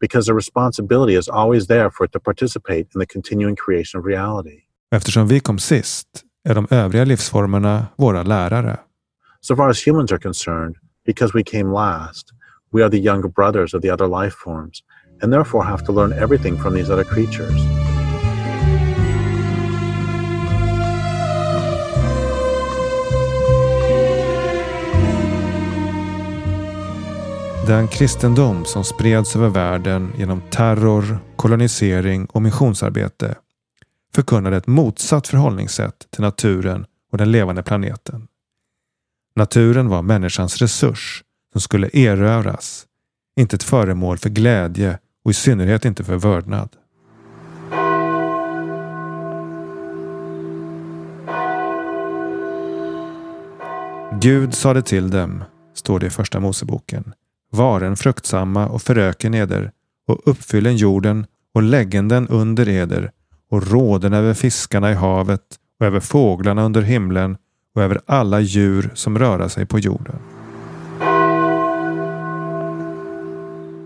[0.02, 4.08] Because the responsibility is always there for it to participate in the continuing creation of
[4.08, 4.60] reality.
[4.96, 6.08] Eftersom vi kom sist
[6.50, 8.80] är de övriga livsformerna våra lärare.
[9.42, 12.30] So far as humans are concerned, because we came last,
[12.74, 14.80] we are the younger brothers of the other life forms,
[15.22, 17.89] and therefore have to learn everything from these other creatures.
[27.70, 33.36] Den kristendom som spreds över världen genom terror, kolonisering och missionsarbete
[34.16, 38.28] förkunnade ett motsatt förhållningssätt till naturen och den levande planeten.
[39.36, 42.86] Naturen var människans resurs som skulle erövras,
[43.40, 46.70] inte ett föremål för glädje och i synnerhet inte för vördnad.
[54.22, 57.14] Gud sade till dem, står det i Första Moseboken,
[57.52, 59.72] varen fruktsamma och föröken eder
[60.08, 63.12] och uppfyllen jorden och läggen den under eder
[63.52, 65.42] och råden över fiskarna i havet
[65.80, 67.38] och över fåglarna under himlen
[67.76, 70.16] och över alla djur som röra sig på jorden.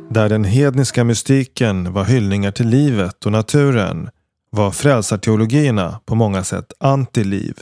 [0.10, 4.10] Där den hedniska mystiken var hyllningar till livet och naturen
[4.50, 7.54] var frälsarteologierna på många sätt antiliv.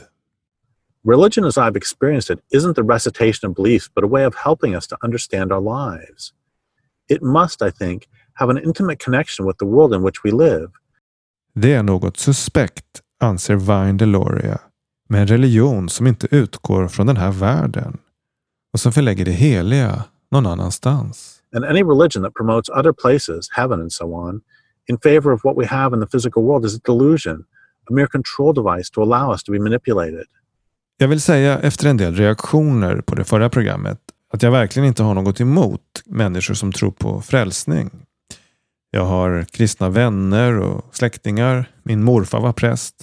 [1.04, 4.76] Religion, as I've experienced it, isn't the recitation of beliefs, but a way of helping
[4.76, 6.32] us to understand our lives.
[7.08, 10.70] It must, I think, have an intimate connection with the world in which we live.
[11.54, 14.60] Det är något suspekt, anser Vine Deloria,
[15.08, 17.98] med en religion som inte utgår från den här världen
[18.72, 21.42] och som förlägger det heliga någon annanstans.
[21.54, 24.40] And any religion that promotes other places, heaven and so on,
[24.86, 27.44] in favor of what we have in the physical world is a delusion,
[27.90, 30.26] a mere control device to allow us to be manipulated.
[30.96, 33.98] Jag vill säga efter en del reaktioner på det förra programmet
[34.32, 37.90] att jag verkligen inte har något emot människor som tror på frälsning.
[38.90, 41.70] Jag har kristna vänner och släktingar.
[41.82, 42.94] Min morfar var präst.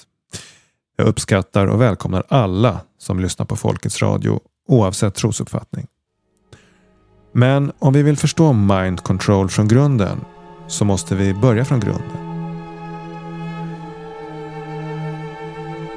[0.97, 5.87] Jag uppskattar och välkomnar alla som lyssnar på Folkets Radio oavsett trosuppfattning.
[7.31, 10.19] Men om vi vill förstå mind control från grunden
[10.67, 12.28] så måste vi börja från grunden.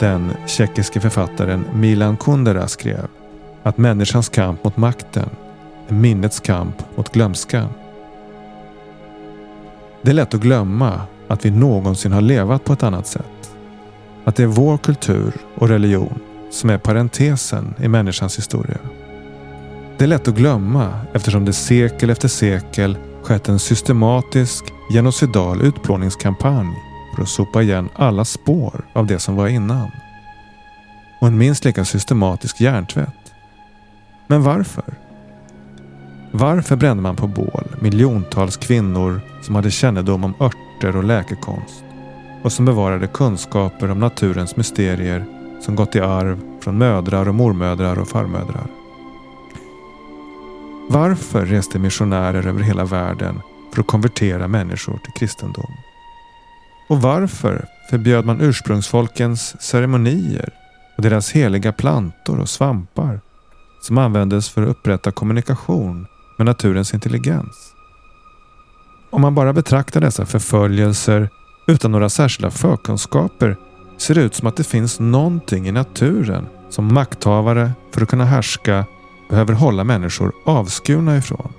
[0.02, 3.06] Den tjeckiske författaren Milan Kundera skrev
[3.62, 5.28] att människans kamp mot makten
[5.88, 7.68] är minnets kamp mot glömskan.
[10.02, 13.54] Det är lätt att glömma att vi någonsin har levat på ett annat sätt.
[14.24, 16.18] Att det är vår kultur och religion
[16.50, 18.78] som är parentesen i människans historia.
[19.98, 26.91] Det är lätt att glömma eftersom det sekel efter sekel skett en systematisk genocidal utplåningskampanj
[27.14, 29.90] för att sopa igen alla spår av det som var innan.
[31.20, 33.34] Och en minst lika systematisk hjärntvätt.
[34.26, 34.94] Men varför?
[36.30, 41.84] Varför brände man på bål miljontals kvinnor som hade kännedom om örter och läkekonst
[42.42, 45.24] och som bevarade kunskaper om naturens mysterier
[45.60, 48.66] som gått i arv från mödrar och mormödrar och farmödrar?
[50.88, 53.40] Varför reste missionärer över hela världen
[53.74, 55.72] för att konvertera människor till kristendom?
[56.88, 60.48] Och varför förbjöd man ursprungsfolkens ceremonier
[60.96, 63.20] och deras heliga plantor och svampar
[63.82, 66.06] som användes för att upprätta kommunikation
[66.38, 67.74] med naturens intelligens?
[69.10, 71.28] Om man bara betraktar dessa förföljelser
[71.66, 73.56] utan några särskilda förkunskaper
[73.98, 78.24] ser det ut som att det finns någonting i naturen som makthavare för att kunna
[78.24, 78.84] härska
[79.30, 81.52] behöver hålla människor avskurna ifrån.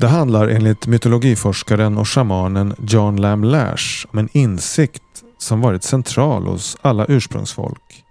[0.00, 6.46] Det handlar enligt mytologiforskaren och shamanen John Lam Lash om en insikt som varit central
[6.46, 8.04] hos alla ursprungsfolk.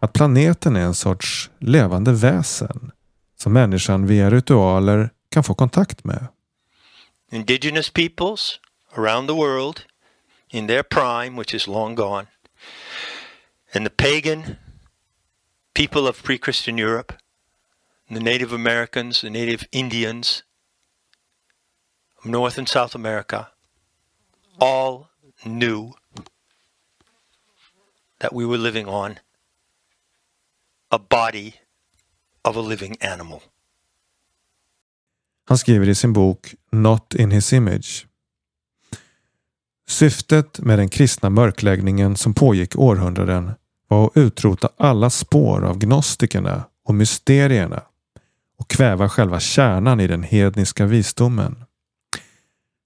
[0.00, 2.90] Att planeten är en sorts levande väsen
[3.40, 6.26] som människan via ritualer kan få kontakt med.
[7.32, 8.60] Indigenous peoples
[8.96, 9.80] around the world
[10.50, 12.26] in their prime, which is long gone,
[13.74, 14.42] and the pagan
[15.74, 17.12] people of pre-Christian Europe,
[18.08, 20.44] the Native Americans, the Native Indians,
[22.24, 23.46] North and South America,
[24.58, 25.06] all
[25.44, 25.92] knew
[28.20, 29.18] that we were living on
[30.90, 31.54] a body
[32.42, 33.42] of a living animal.
[35.48, 38.06] Han skriver i sin bok Not in his image.
[39.86, 43.52] Syftet med den kristna mörkläggningen som pågick århundraden
[43.88, 47.82] var att utrota alla spår av gnostikerna och mysterierna
[48.58, 51.63] och kväva själva kärnan i den hedniska visdomen.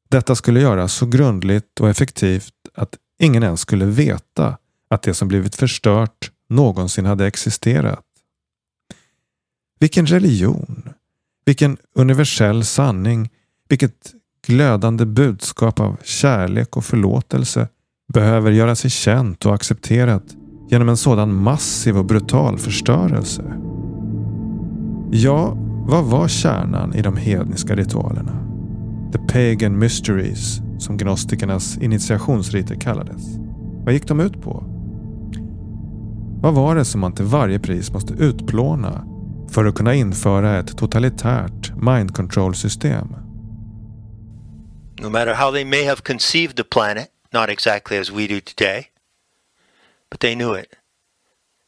[0.09, 4.57] Detta skulle göras så grundligt och effektivt att ingen ens skulle veta
[4.91, 8.05] att det som blivit förstört någonsin hade existerat.
[9.81, 10.89] Vilken religion!
[11.45, 13.31] Vilken universell sanning!
[13.69, 14.15] Vilket
[14.47, 17.69] glödande budskap av kärlek och förlåtelse
[18.13, 20.25] behöver göra sig känt och accepterat
[20.71, 23.43] genom en sådan massiv och brutal förstörelse.
[25.11, 25.53] Ja,
[25.87, 28.48] vad var kärnan i de hedniska ritualerna?
[29.13, 33.23] The Pagan Mysteries, som gnostikernas initiationsriter kallades.
[33.85, 34.65] Vad gick de ut på?
[36.43, 39.05] Vad var det som man till varje pris måste utplåna
[39.51, 43.17] för att kunna införa ett totalitärt mind control system?
[45.01, 48.87] No matter how they may have conceived the planet, not exactly as we do today,
[50.11, 50.75] but they knew it.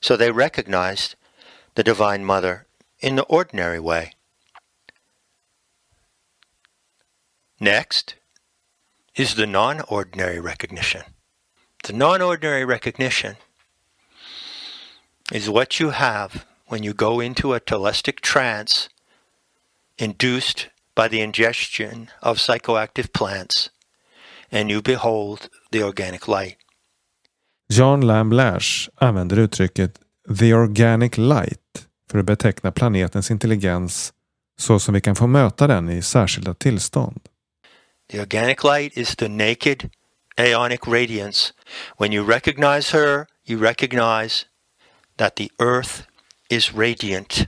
[0.02, 1.14] So they recognized
[1.74, 2.58] the Divine Mother
[2.98, 4.12] in the ordinary way.
[7.60, 8.14] Next
[9.14, 11.02] is the non ordinary recognition.
[11.84, 13.36] The non ordinary recognition
[15.32, 18.88] is what you have when you go into a telestic trance
[19.98, 23.70] induced by the ingestion of psychoactive plants
[24.50, 26.56] and you behold the organic light.
[27.72, 30.00] John Lamb Lash använder uttrycket
[30.38, 34.12] “the organic light” för att beteckna planetens intelligens
[34.58, 37.20] så som vi kan få möta den i särskilda tillstånd.
[38.10, 39.92] The organic light is the naked
[40.36, 41.52] aeonic radiance.
[41.96, 44.46] When you recognize her, you recognize
[45.16, 46.08] that the earth
[46.50, 47.46] is radiant.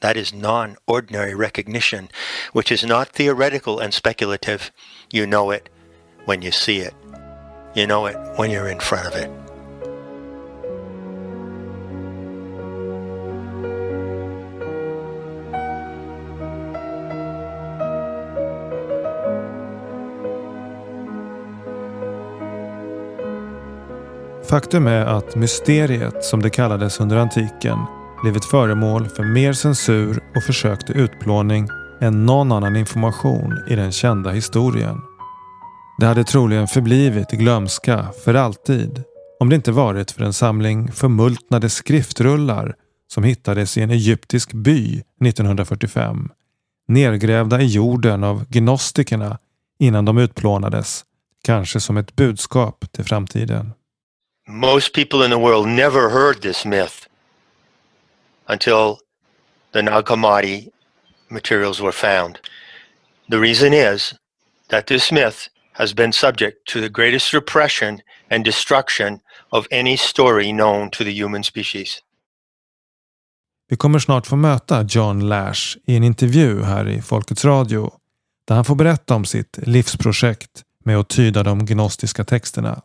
[0.00, 2.08] That is non ordinary recognition,
[2.52, 4.72] which is not theoretical and speculative.
[5.12, 5.68] You know it
[6.24, 6.94] when you see it,
[7.76, 9.43] you know it when you're in front of it.
[24.48, 27.78] Faktum är att mysteriet, som det kallades under antiken,
[28.22, 31.68] blivit föremål för mer censur och försök till utplåning
[32.00, 35.00] än någon annan information i den kända historien.
[35.98, 39.02] Det hade troligen förblivit i glömska för alltid
[39.40, 42.74] om det inte varit för en samling förmultnade skriftrullar
[43.08, 46.28] som hittades i en egyptisk by 1945.
[46.88, 49.38] Nergrävda i jorden av gnostikerna
[49.78, 51.04] innan de utplånades,
[51.44, 53.72] kanske som ett budskap till framtiden.
[54.46, 57.08] Most people in the world never heard this myth
[58.46, 58.98] until
[59.72, 60.68] the Nag Hammadi
[61.30, 62.38] materials were found.
[63.30, 64.14] The reason is
[64.68, 69.20] that this myth has been subject to the greatest repression and destruction
[69.50, 72.00] of any story known to the human species.
[73.68, 77.92] Vi kommer snart få möta John Lash i en intervju här i Folkets Radio
[78.44, 82.82] där han får berätta om sitt livsprojekt med att tyda de gnostiska texterna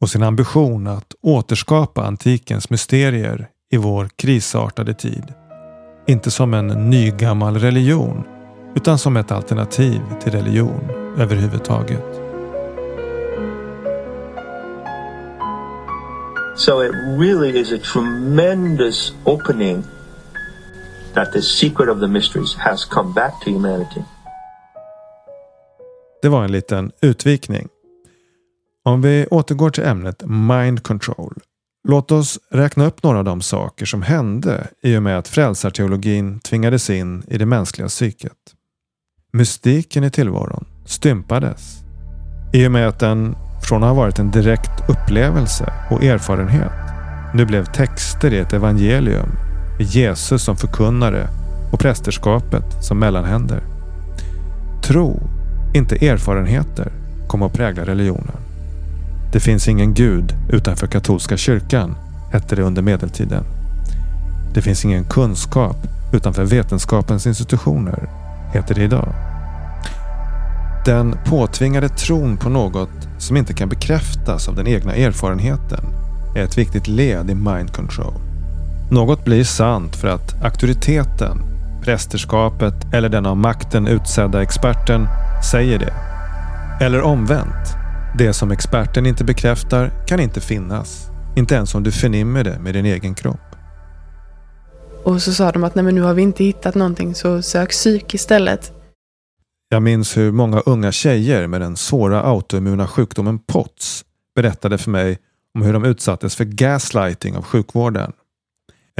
[0.00, 5.24] och sin ambition att återskapa antikens mysterier i vår krisartade tid.
[6.06, 8.24] Inte som en nygammal religion
[8.76, 10.80] utan som ett alternativ till religion
[11.18, 12.04] överhuvudtaget.
[16.56, 19.84] So it really is a tremendous opening
[21.14, 24.02] that the secret of the mysteries has come back to humanity.
[26.22, 27.68] Det var en liten utvikning.
[28.88, 31.34] Om vi återgår till ämnet mind control.
[31.88, 36.40] Låt oss räkna upp några av de saker som hände i och med att frälsarteologin
[36.40, 38.32] tvingades in i det mänskliga psyket.
[39.32, 41.76] Mystiken i tillvaron stympades
[42.54, 43.36] i och med att den
[43.68, 46.72] från att ha varit en direkt upplevelse och erfarenhet
[47.34, 49.28] nu blev texter i ett evangelium
[49.78, 51.28] med Jesus som förkunnare
[51.72, 53.62] och prästerskapet som mellanhänder.
[54.84, 55.20] Tro,
[55.74, 56.92] inte erfarenheter,
[57.26, 58.47] kom att prägla religionen.
[59.32, 61.96] Det finns ingen gud utanför katolska kyrkan,
[62.32, 63.44] hette det under medeltiden.
[64.54, 65.76] Det finns ingen kunskap
[66.12, 68.08] utanför vetenskapens institutioner,
[68.52, 69.08] heter det idag.
[70.84, 75.84] Den påtvingade tron på något som inte kan bekräftas av den egna erfarenheten
[76.36, 78.14] är ett viktigt led i mind control.
[78.90, 81.38] Något blir sant för att auktoriteten,
[81.82, 85.08] prästerskapet eller den av makten utsedda experten
[85.50, 85.94] säger det.
[86.84, 87.87] Eller omvänt.
[88.18, 91.10] Det som experten inte bekräftar kan inte finnas.
[91.36, 93.56] Inte ens om du förnimmer det med din egen kropp.
[95.04, 97.70] Och så sa de att nej men nu har vi inte hittat någonting så sök
[97.70, 98.72] psyk istället.
[99.68, 104.04] Jag minns hur många unga tjejer med den svåra autoimmuna sjukdomen POTS
[104.34, 105.18] berättade för mig
[105.54, 108.12] om hur de utsattes för gaslighting av sjukvården.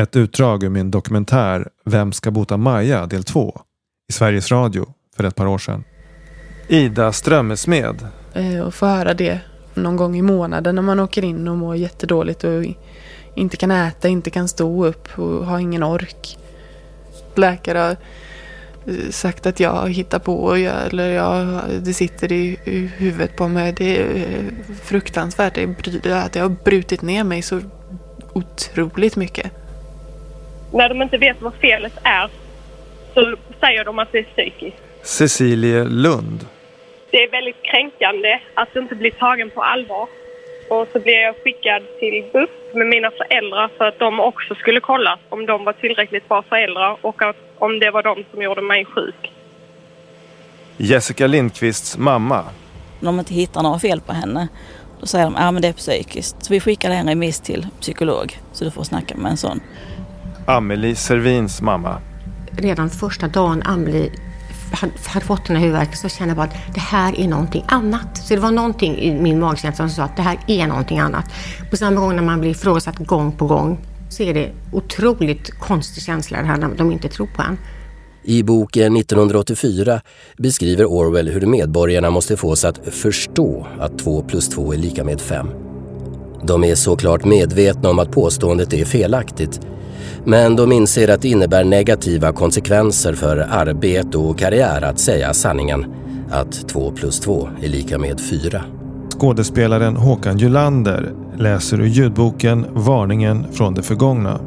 [0.01, 3.61] Ett utdrag ur min dokumentär Vem ska bota Maja del 2
[4.09, 5.85] i Sveriges Radio för ett par år sedan.
[6.69, 8.09] Ida Strömesmed.
[8.39, 9.41] Eh, Och få höra det
[9.75, 12.65] någon gång i månaden när man åker in och mår jättedåligt och
[13.35, 16.39] inte kan äta, inte kan stå upp och har ingen ork.
[17.35, 17.97] Läkare har
[18.87, 22.59] eh, sagt att jag hittar på och jag, eller jag, det sitter i,
[22.97, 23.73] huvudet på mig.
[23.73, 25.55] Det är eh, fruktansvärt.
[26.03, 27.61] Det, att det har brutit ner mig så
[28.33, 29.53] otroligt mycket.
[30.73, 32.31] När de inte vet vad felet är
[33.15, 34.77] så säger de att det är psykiskt.
[35.03, 36.47] Cecilie Lund.
[37.11, 40.09] Det är väldigt kränkande att inte bli tagen på allvar.
[40.71, 44.81] Och så blev jag skickad till BUP med mina föräldrar för att de också skulle
[44.81, 48.63] kolla om de var tillräckligt bra föräldrar och att, om det var de som gjorde
[48.63, 49.33] mig sjuk.
[50.77, 52.45] Jessica Lindqvists mamma.
[53.01, 54.49] När de inte hittar några fel på henne,
[55.01, 56.45] då säger de att ah, men det är psykiskt.
[56.45, 59.61] Så vi skickar en remiss till psykolog, så du får snacka med en sån.
[60.47, 62.01] Amelie Servins mamma.
[62.59, 64.11] redan första dagen Amelie
[64.73, 68.19] hade, fått den här huvudvärken så kände jag bara att det här är någonting annat.
[68.19, 71.25] Så det var någonting i min magkänsla som sa att det här är någonting annat.
[71.71, 73.79] På samma gång när man blir ifrågasatt gång på gång
[74.11, 77.59] så är det otroligt konstig känsla det här när de inte tror på en.
[78.23, 80.01] I boken 1984
[80.37, 85.21] beskriver Orwell hur medborgarna måste fås att förstå att 2 plus 2 är lika med
[85.21, 85.49] 5.
[86.43, 89.61] De är såklart medvetna om att påståendet är felaktigt
[90.25, 95.87] men de inser att det innebär negativa konsekvenser för arbete och karriär att säga sanningen
[96.31, 98.63] att 2 plus 2 är lika med 4.
[99.19, 104.41] Skådespelaren Håkan Julander läser ur ljudboken Varningen från det förgångna.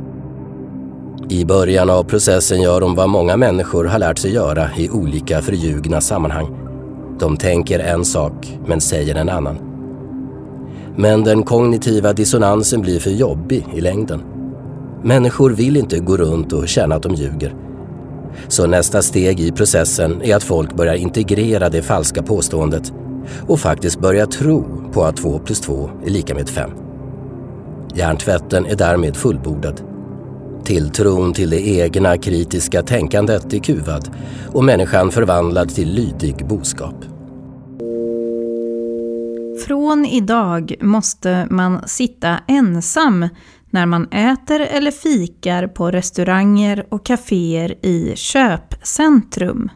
[1.30, 5.42] I början av processen gör de vad många människor har lärt sig göra i olika
[5.42, 6.48] förljugna sammanhang.
[7.20, 9.58] De tänker en sak men säger en annan.
[10.96, 14.22] Men den kognitiva dissonansen blir för jobbig i längden.
[15.04, 17.56] Människor vill inte gå runt och känna att de ljuger.
[18.48, 22.94] Så nästa steg i processen är att folk börjar integrera det falska påståendet
[23.48, 26.70] och faktiskt börjar tro på att 2 plus 2 är lika med 5.
[27.96, 29.82] Hjärntvätten är därmed fullbordad.
[30.64, 34.10] Tilltron till det egna kritiska tänkandet är kuvad
[34.54, 36.96] och människan förvandlad till lydig boskap.
[39.68, 43.28] Från idag måste man sitta ensam
[43.72, 49.70] när man äter eller fikar på restauranger och kaféer i köpcentrum.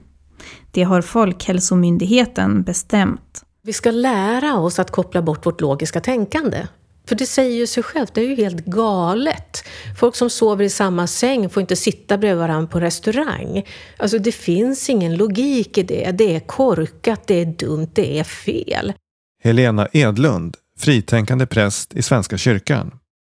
[0.72, 3.41] Det har Folkhälsomyndigheten bestämt.
[3.64, 6.68] Vi ska lära oss att koppla bort vårt logiska tänkande.
[7.08, 9.64] För det säger ju sig självt, det är ju helt galet.
[10.00, 13.66] Folk som sover i samma säng får inte sitta bredvid varandra på restaurang.
[13.98, 16.12] Alltså det finns ingen logik i det.
[16.12, 18.93] Det är korkat, det är dumt, det är fel.
[19.43, 22.91] Helena Edlund, fritänkande präst i Svenska kyrkan.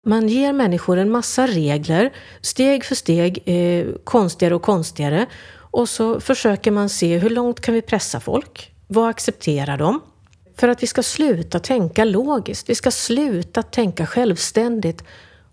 [0.07, 5.27] Man ger människor en massa regler, steg för steg, eh, konstigare och konstigare.
[5.53, 8.73] Och så försöker man se hur långt kan vi pressa folk?
[8.87, 10.01] Vad accepterar de?
[10.57, 15.05] För att vi ska sluta tänka logiskt, vi ska sluta tänka självständigt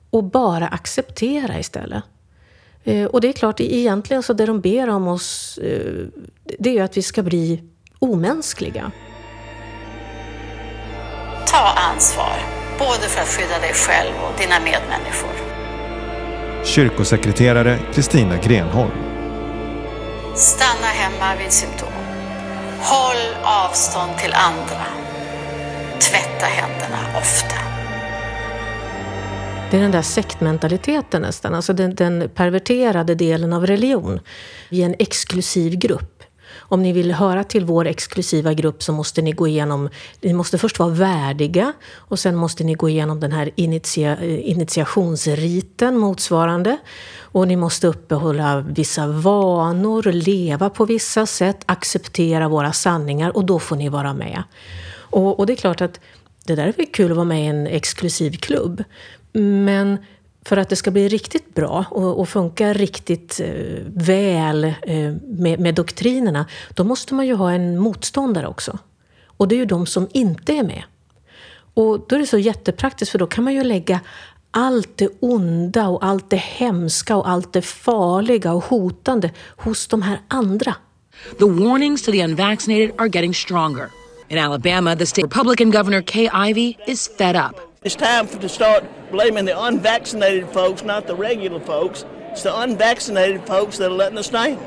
[0.10, 2.04] och bara acceptera istället.
[2.84, 6.06] Eh, och det är klart, egentligen så det de ber om oss, eh,
[6.60, 7.64] det är ju att vi ska bli
[8.00, 8.92] omänskliga.
[11.48, 15.30] Ta ansvar, både för att skydda dig själv och dina medmänniskor.
[16.66, 18.92] Kyrkosekreterare Kristina Grenholm.
[20.36, 21.90] Stanna hemma vid symptom.
[22.80, 24.86] Håll avstånd till andra.
[26.00, 27.56] tvätta händerna ofta.
[29.72, 34.20] Det är den där sektmentaliteten nästan, alltså den, den perverterade delen av religion.
[34.70, 36.17] Vi är en exklusiv grupp.
[36.70, 39.90] Om ni vill höra till vår exklusiva grupp så måste ni gå igenom,
[40.22, 45.98] ni måste först vara värdiga och sen måste ni gå igenom den här initia, initiationsriten
[45.98, 46.78] motsvarande.
[47.20, 53.60] Och ni måste uppehålla vissa vanor, leva på vissa sätt, acceptera våra sanningar och då
[53.60, 54.44] får ni vara med.
[55.10, 56.00] Och, och det är klart att
[56.46, 58.84] det där är väl kul att vara med i en exklusiv klubb.
[59.34, 59.98] Men
[60.48, 65.60] för att det ska bli riktigt bra och, och funka riktigt eh, väl eh, med,
[65.60, 68.78] med doktrinerna, då måste man ju ha en motståndare också.
[69.26, 70.84] Och det är ju de som inte är med.
[71.74, 74.00] Och då är det så jättepraktiskt, för då kan man ju lägga
[74.52, 80.02] allt det onda och allt det hemska och allt det farliga och hotande hos de
[80.02, 80.76] här andra.
[81.40, 83.90] The warnings to the unvaccinated are getting stronger.
[84.30, 87.67] In Alabama, the state Republican governor Kay Ivey is fed up.
[87.88, 92.06] It's time for, to start blaming the unvaccinated folks, not the regular folks.
[92.32, 94.58] It's the unvaccinated folks that are letting us down.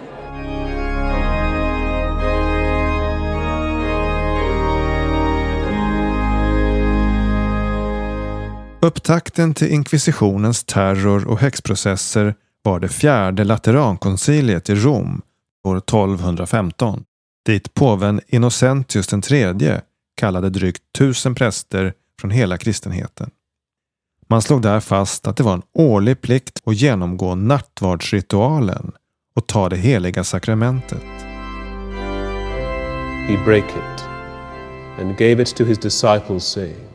[8.83, 15.23] Upptakten till inkvisitionens terror och häxprocesser var det fjärde Laterankonciliet i Rom
[15.69, 17.05] år 1215
[17.47, 19.81] dit påven Innocentius III
[20.17, 23.31] kallade drygt tusen präster från hela kristenheten.
[24.29, 28.93] Man slog där fast att det var en årlig plikt att genomgå nattvardsritualen
[29.35, 31.03] och ta det heliga sakramentet.
[33.29, 34.05] He brake it
[34.99, 36.89] and gave it to his disciples saying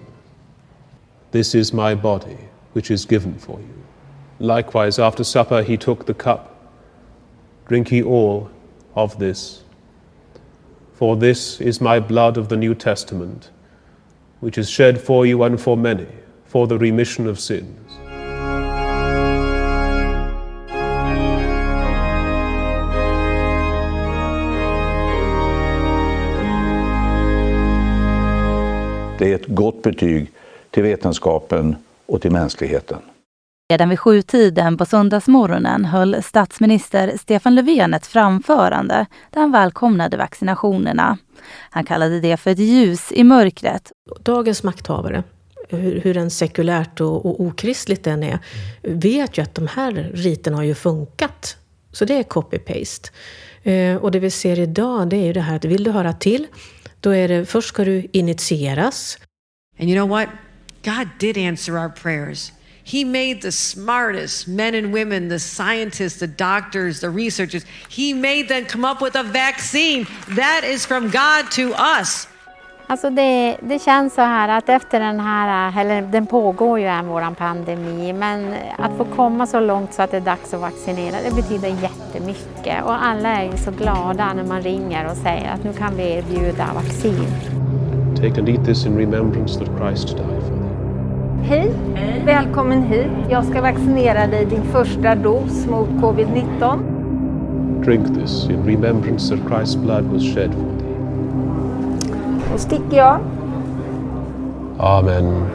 [1.32, 2.38] This is my body
[2.74, 3.76] which is given for you.
[4.38, 6.40] Likewise after supper he took the cup.
[7.70, 8.48] Drink ye all
[8.94, 9.64] of this.
[10.98, 13.52] For this is my blood of the New Testament
[14.46, 16.06] which is shed for you and for many
[16.46, 17.66] for the remission of sins.
[29.20, 30.32] Det är ett gott betyg
[30.72, 31.76] till vetenskapen
[32.06, 33.00] och till mänskligheten.
[33.70, 41.18] Redan vid sjutiden på söndagsmorgonen höll statsminister Stefan Löfven ett framförande där han välkomnade vaccinationerna.
[41.70, 43.92] Han kallade det för ett ljus i mörkret.
[44.20, 45.24] Dagens makthavare,
[45.70, 48.40] hur, hur en sekulärt och, och okristligt den är,
[48.82, 51.58] vet ju att de här riterna har ju funkat.
[51.92, 53.12] Så det är copy-paste.
[53.64, 56.14] Eh, och det vi ser idag, det är ju det här att vill du höra
[56.14, 56.48] till,
[57.00, 59.18] då är det först ska du initieras.
[59.80, 60.30] And you know what?
[60.84, 62.52] God did answer our prayers.
[62.88, 67.66] He made the smartest men and women, the scientists, the doctors, the researchers.
[67.90, 70.06] He made them come up with a vaccine.
[70.36, 72.28] That is from God to us.
[72.88, 77.08] Alltså det, det känns så här att efter den här, eller den pågår ju än
[77.08, 81.16] våran pandemi, men att få komma så långt så att det är dags att vaccinera,
[81.30, 82.84] det betyder jättemycket.
[82.84, 86.04] Och alla är ju så glada när man ringer och säger att nu kan vi
[86.04, 87.28] erbjuda vaccin.
[88.16, 90.75] Take and eat this in remembrance that Christ died for thee.
[91.44, 91.72] Hej,
[92.26, 93.08] välkommen hit.
[93.30, 96.80] Jag ska vaccinera dig din första dos mot covid-19.
[97.84, 100.96] Drink this in remembrance that Christ's blood was shed for thee.
[102.52, 103.20] Då sticker jag.
[104.80, 105.48] Amen.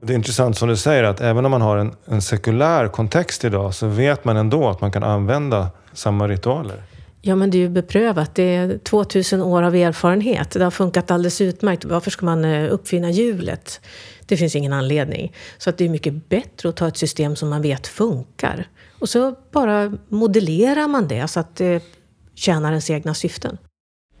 [0.00, 3.44] Det är intressant som du säger att även om man har en, en sekulär kontext
[3.44, 6.82] idag så vet man ändå att man kan använda samma ritualer.
[7.22, 8.34] Ja, men det är ju beprövat.
[8.34, 10.50] Det är 2000 år av erfarenhet.
[10.50, 11.84] Det har funkat alldeles utmärkt.
[11.84, 13.80] Varför ska man eh, uppfinna hjulet?
[14.26, 15.32] Det finns ingen anledning.
[15.58, 18.68] Så att det är mycket bättre att ta ett system som man vet funkar.
[18.98, 21.82] Och så bara modellerar man det så att det
[22.34, 23.58] tjänar ens egna syften.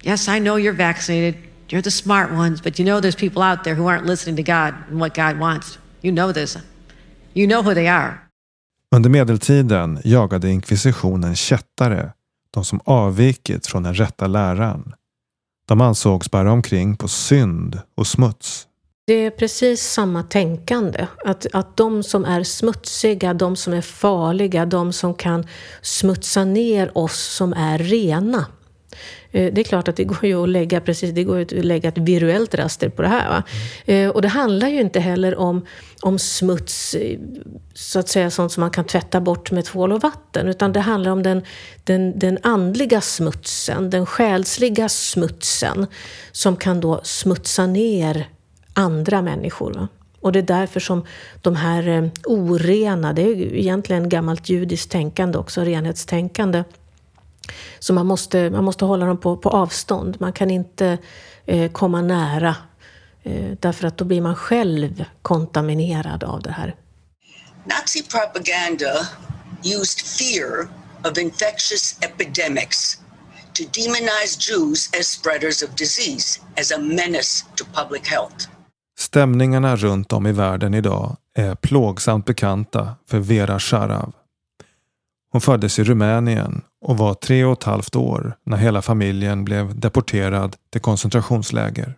[0.02, 1.34] Yes, I know you're vaccinated.
[1.68, 4.52] You're the smart ones, but you know there's people out there who aren't listening to
[4.52, 5.78] God and what God wants.
[6.02, 6.58] You know this.
[7.34, 8.14] You know who they are.
[8.94, 12.12] Under medeltiden jagade inkvisitionen kättare,
[12.50, 14.94] de som avvikit från den rätta läran.
[15.68, 18.66] De ansågs bära omkring på synd och smuts.
[19.06, 21.06] Det är precis samma tänkande.
[21.24, 25.46] Att, att de som är smutsiga, de som är farliga, de som kan
[25.82, 28.46] smutsa ner oss som är rena.
[29.32, 31.64] Eh, det är klart att det går ju att lägga, precis, det går ju att
[31.64, 33.28] lägga ett virtuellt raster på det här.
[33.28, 33.42] Va?
[33.84, 35.66] Eh, och det handlar ju inte heller om,
[36.02, 37.18] om smuts, eh,
[37.74, 40.48] så att säga sånt som man kan tvätta bort med tvål och vatten.
[40.48, 41.42] Utan det handlar om den,
[41.84, 45.86] den, den andliga smutsen, den själsliga smutsen.
[46.32, 48.28] Som kan då smutsa ner
[48.72, 49.72] andra människor.
[49.72, 49.88] Va?
[50.20, 51.04] Och det är därför som
[51.40, 56.64] de här orena, det är egentligen gammalt judiskt tänkande också, renhetstänkande.
[57.78, 60.16] Så man måste, man måste hålla dem på, på avstånd.
[60.20, 60.98] Man kan inte
[61.46, 62.56] eh, komma nära
[63.22, 66.74] Eh, därför att då blir man själv kontaminerad av det här.
[67.64, 69.08] Nazi propaganda
[69.64, 70.68] used fear
[71.10, 72.98] of infectious epidemics
[73.52, 78.48] to demonize Jews as spreaders of disease, as a menace to public health.
[78.98, 84.12] Stämningarna runt om i världen idag är plågsamt bekanta för Vera Sharav.
[85.32, 89.80] Hon föddes i Rumänien och var tre och ett halvt år när hela familjen blev
[89.80, 91.94] deporterad till koncentrationsläger.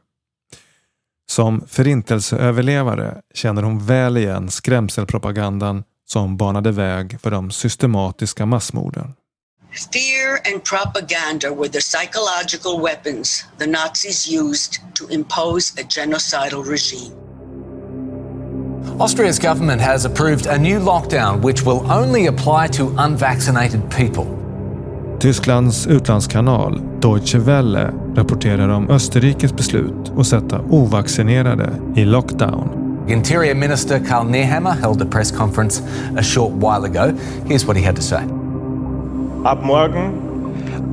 [1.31, 9.15] Som förintelseöverlevare känner hon väl igen skrämselpropagandan som banade väg för de systematiska massmorden.
[9.93, 17.32] Fear and propaganda were the psychological weapons the Nazis used to impose a genocidal regime.
[18.99, 24.27] Austria's government has approved a new lockdown which will only apply to unvaccinated people.
[25.19, 32.69] Tysklands utlandskanal Deutsche Welle rapporterar om Österrikes beslut att sätta ovaccinerade i lockdown.
[33.09, 35.83] Interior Minister Karl Nehammer held a press conference
[36.19, 37.19] a short while ago.
[37.47, 38.23] Here's what he had to say.
[39.45, 40.13] Ab morgen,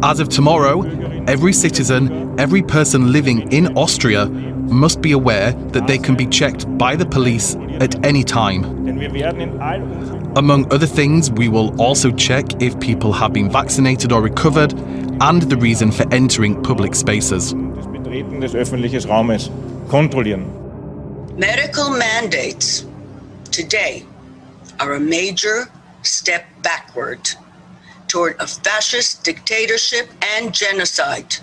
[0.04, 0.84] as of tomorrow,
[1.28, 4.28] every citizen, every person living in Austria
[4.70, 8.64] must be aware that they can be checked by the police at any time.
[10.38, 14.74] Among other things, we will also check if people have been vaccinated or recovered
[15.22, 17.54] and the reason for entering public spaces.
[21.38, 22.86] Medical mandates
[23.52, 24.06] today
[24.80, 25.66] are a major
[26.04, 27.30] step backward
[28.08, 31.38] toward a fascist dictatorship and genocide.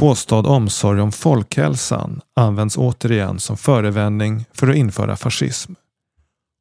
[0.00, 5.72] Påstådd omsorg om folkhälsan används återigen som förevändning för att införa fascism.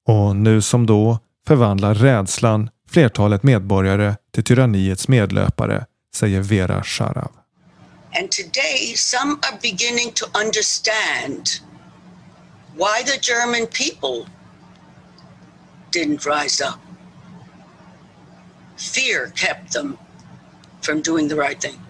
[0.07, 5.85] Och nu som då förvandlar rädslan flertalet medborgare till tyranniets medlöpare,
[6.15, 7.31] säger Vera Sharav.
[8.19, 11.45] And today some are beginning to understand
[12.75, 14.31] why the German people
[15.91, 16.79] didn't rise up.
[18.77, 19.97] Fear kept them
[20.81, 21.88] from doing the right thing.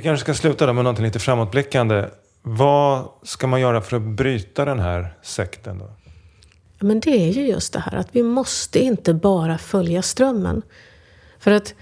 [0.00, 2.08] Vi kanske ska sluta då med någonting lite framåtblickande.
[2.42, 5.78] Vad ska man göra för att bryta den här sekten?
[5.78, 5.90] Då?
[6.78, 10.62] Men det är ju just det här att vi måste inte bara följa strömmen.
[11.38, 11.74] För att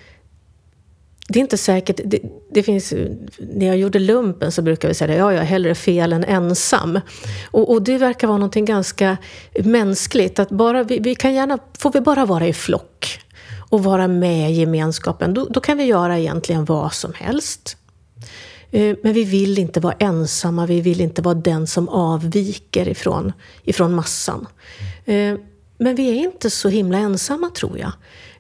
[1.28, 2.94] det är inte säkert, det, det, finns,
[3.38, 7.00] när jag gjorde lumpen så brukade vi säga ja, jag är hellre fel än ensam.
[7.50, 9.16] Och, och, det verkar vara någonting ganska
[9.64, 13.20] mänskligt, att bara, vi, vi, kan gärna, får vi bara vara i flock
[13.70, 17.76] och vara med i gemenskapen, då, då kan vi göra egentligen vad som helst.
[18.70, 23.32] Eh, men vi vill inte vara ensamma, vi vill inte vara den som avviker ifrån,
[23.62, 24.46] ifrån massan.
[25.04, 25.34] Eh,
[25.78, 27.92] men vi är inte så himla ensamma tror jag.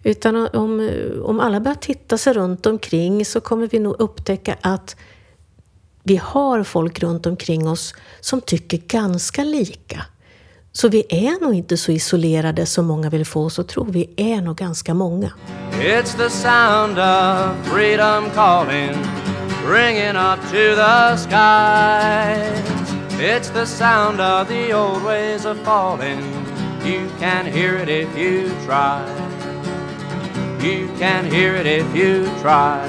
[0.02, 0.90] Utan om,
[1.24, 4.96] om alla börjar titta sig runt omkring så kommer vi nog upptäcka att
[6.02, 10.02] vi har folk runt omkring oss som tycker ganska lika.
[10.72, 13.84] Så vi är nog inte så isolerade som många vill få oss att tro.
[13.84, 15.32] Vi är nog ganska många.
[15.72, 18.96] It's the sound of freedom calling
[19.64, 22.62] ringing up to the skies.
[23.20, 26.20] It's the sound of the old ways of falling.
[26.84, 29.04] You can hear it if you try.
[30.60, 32.86] You can hear it if you try.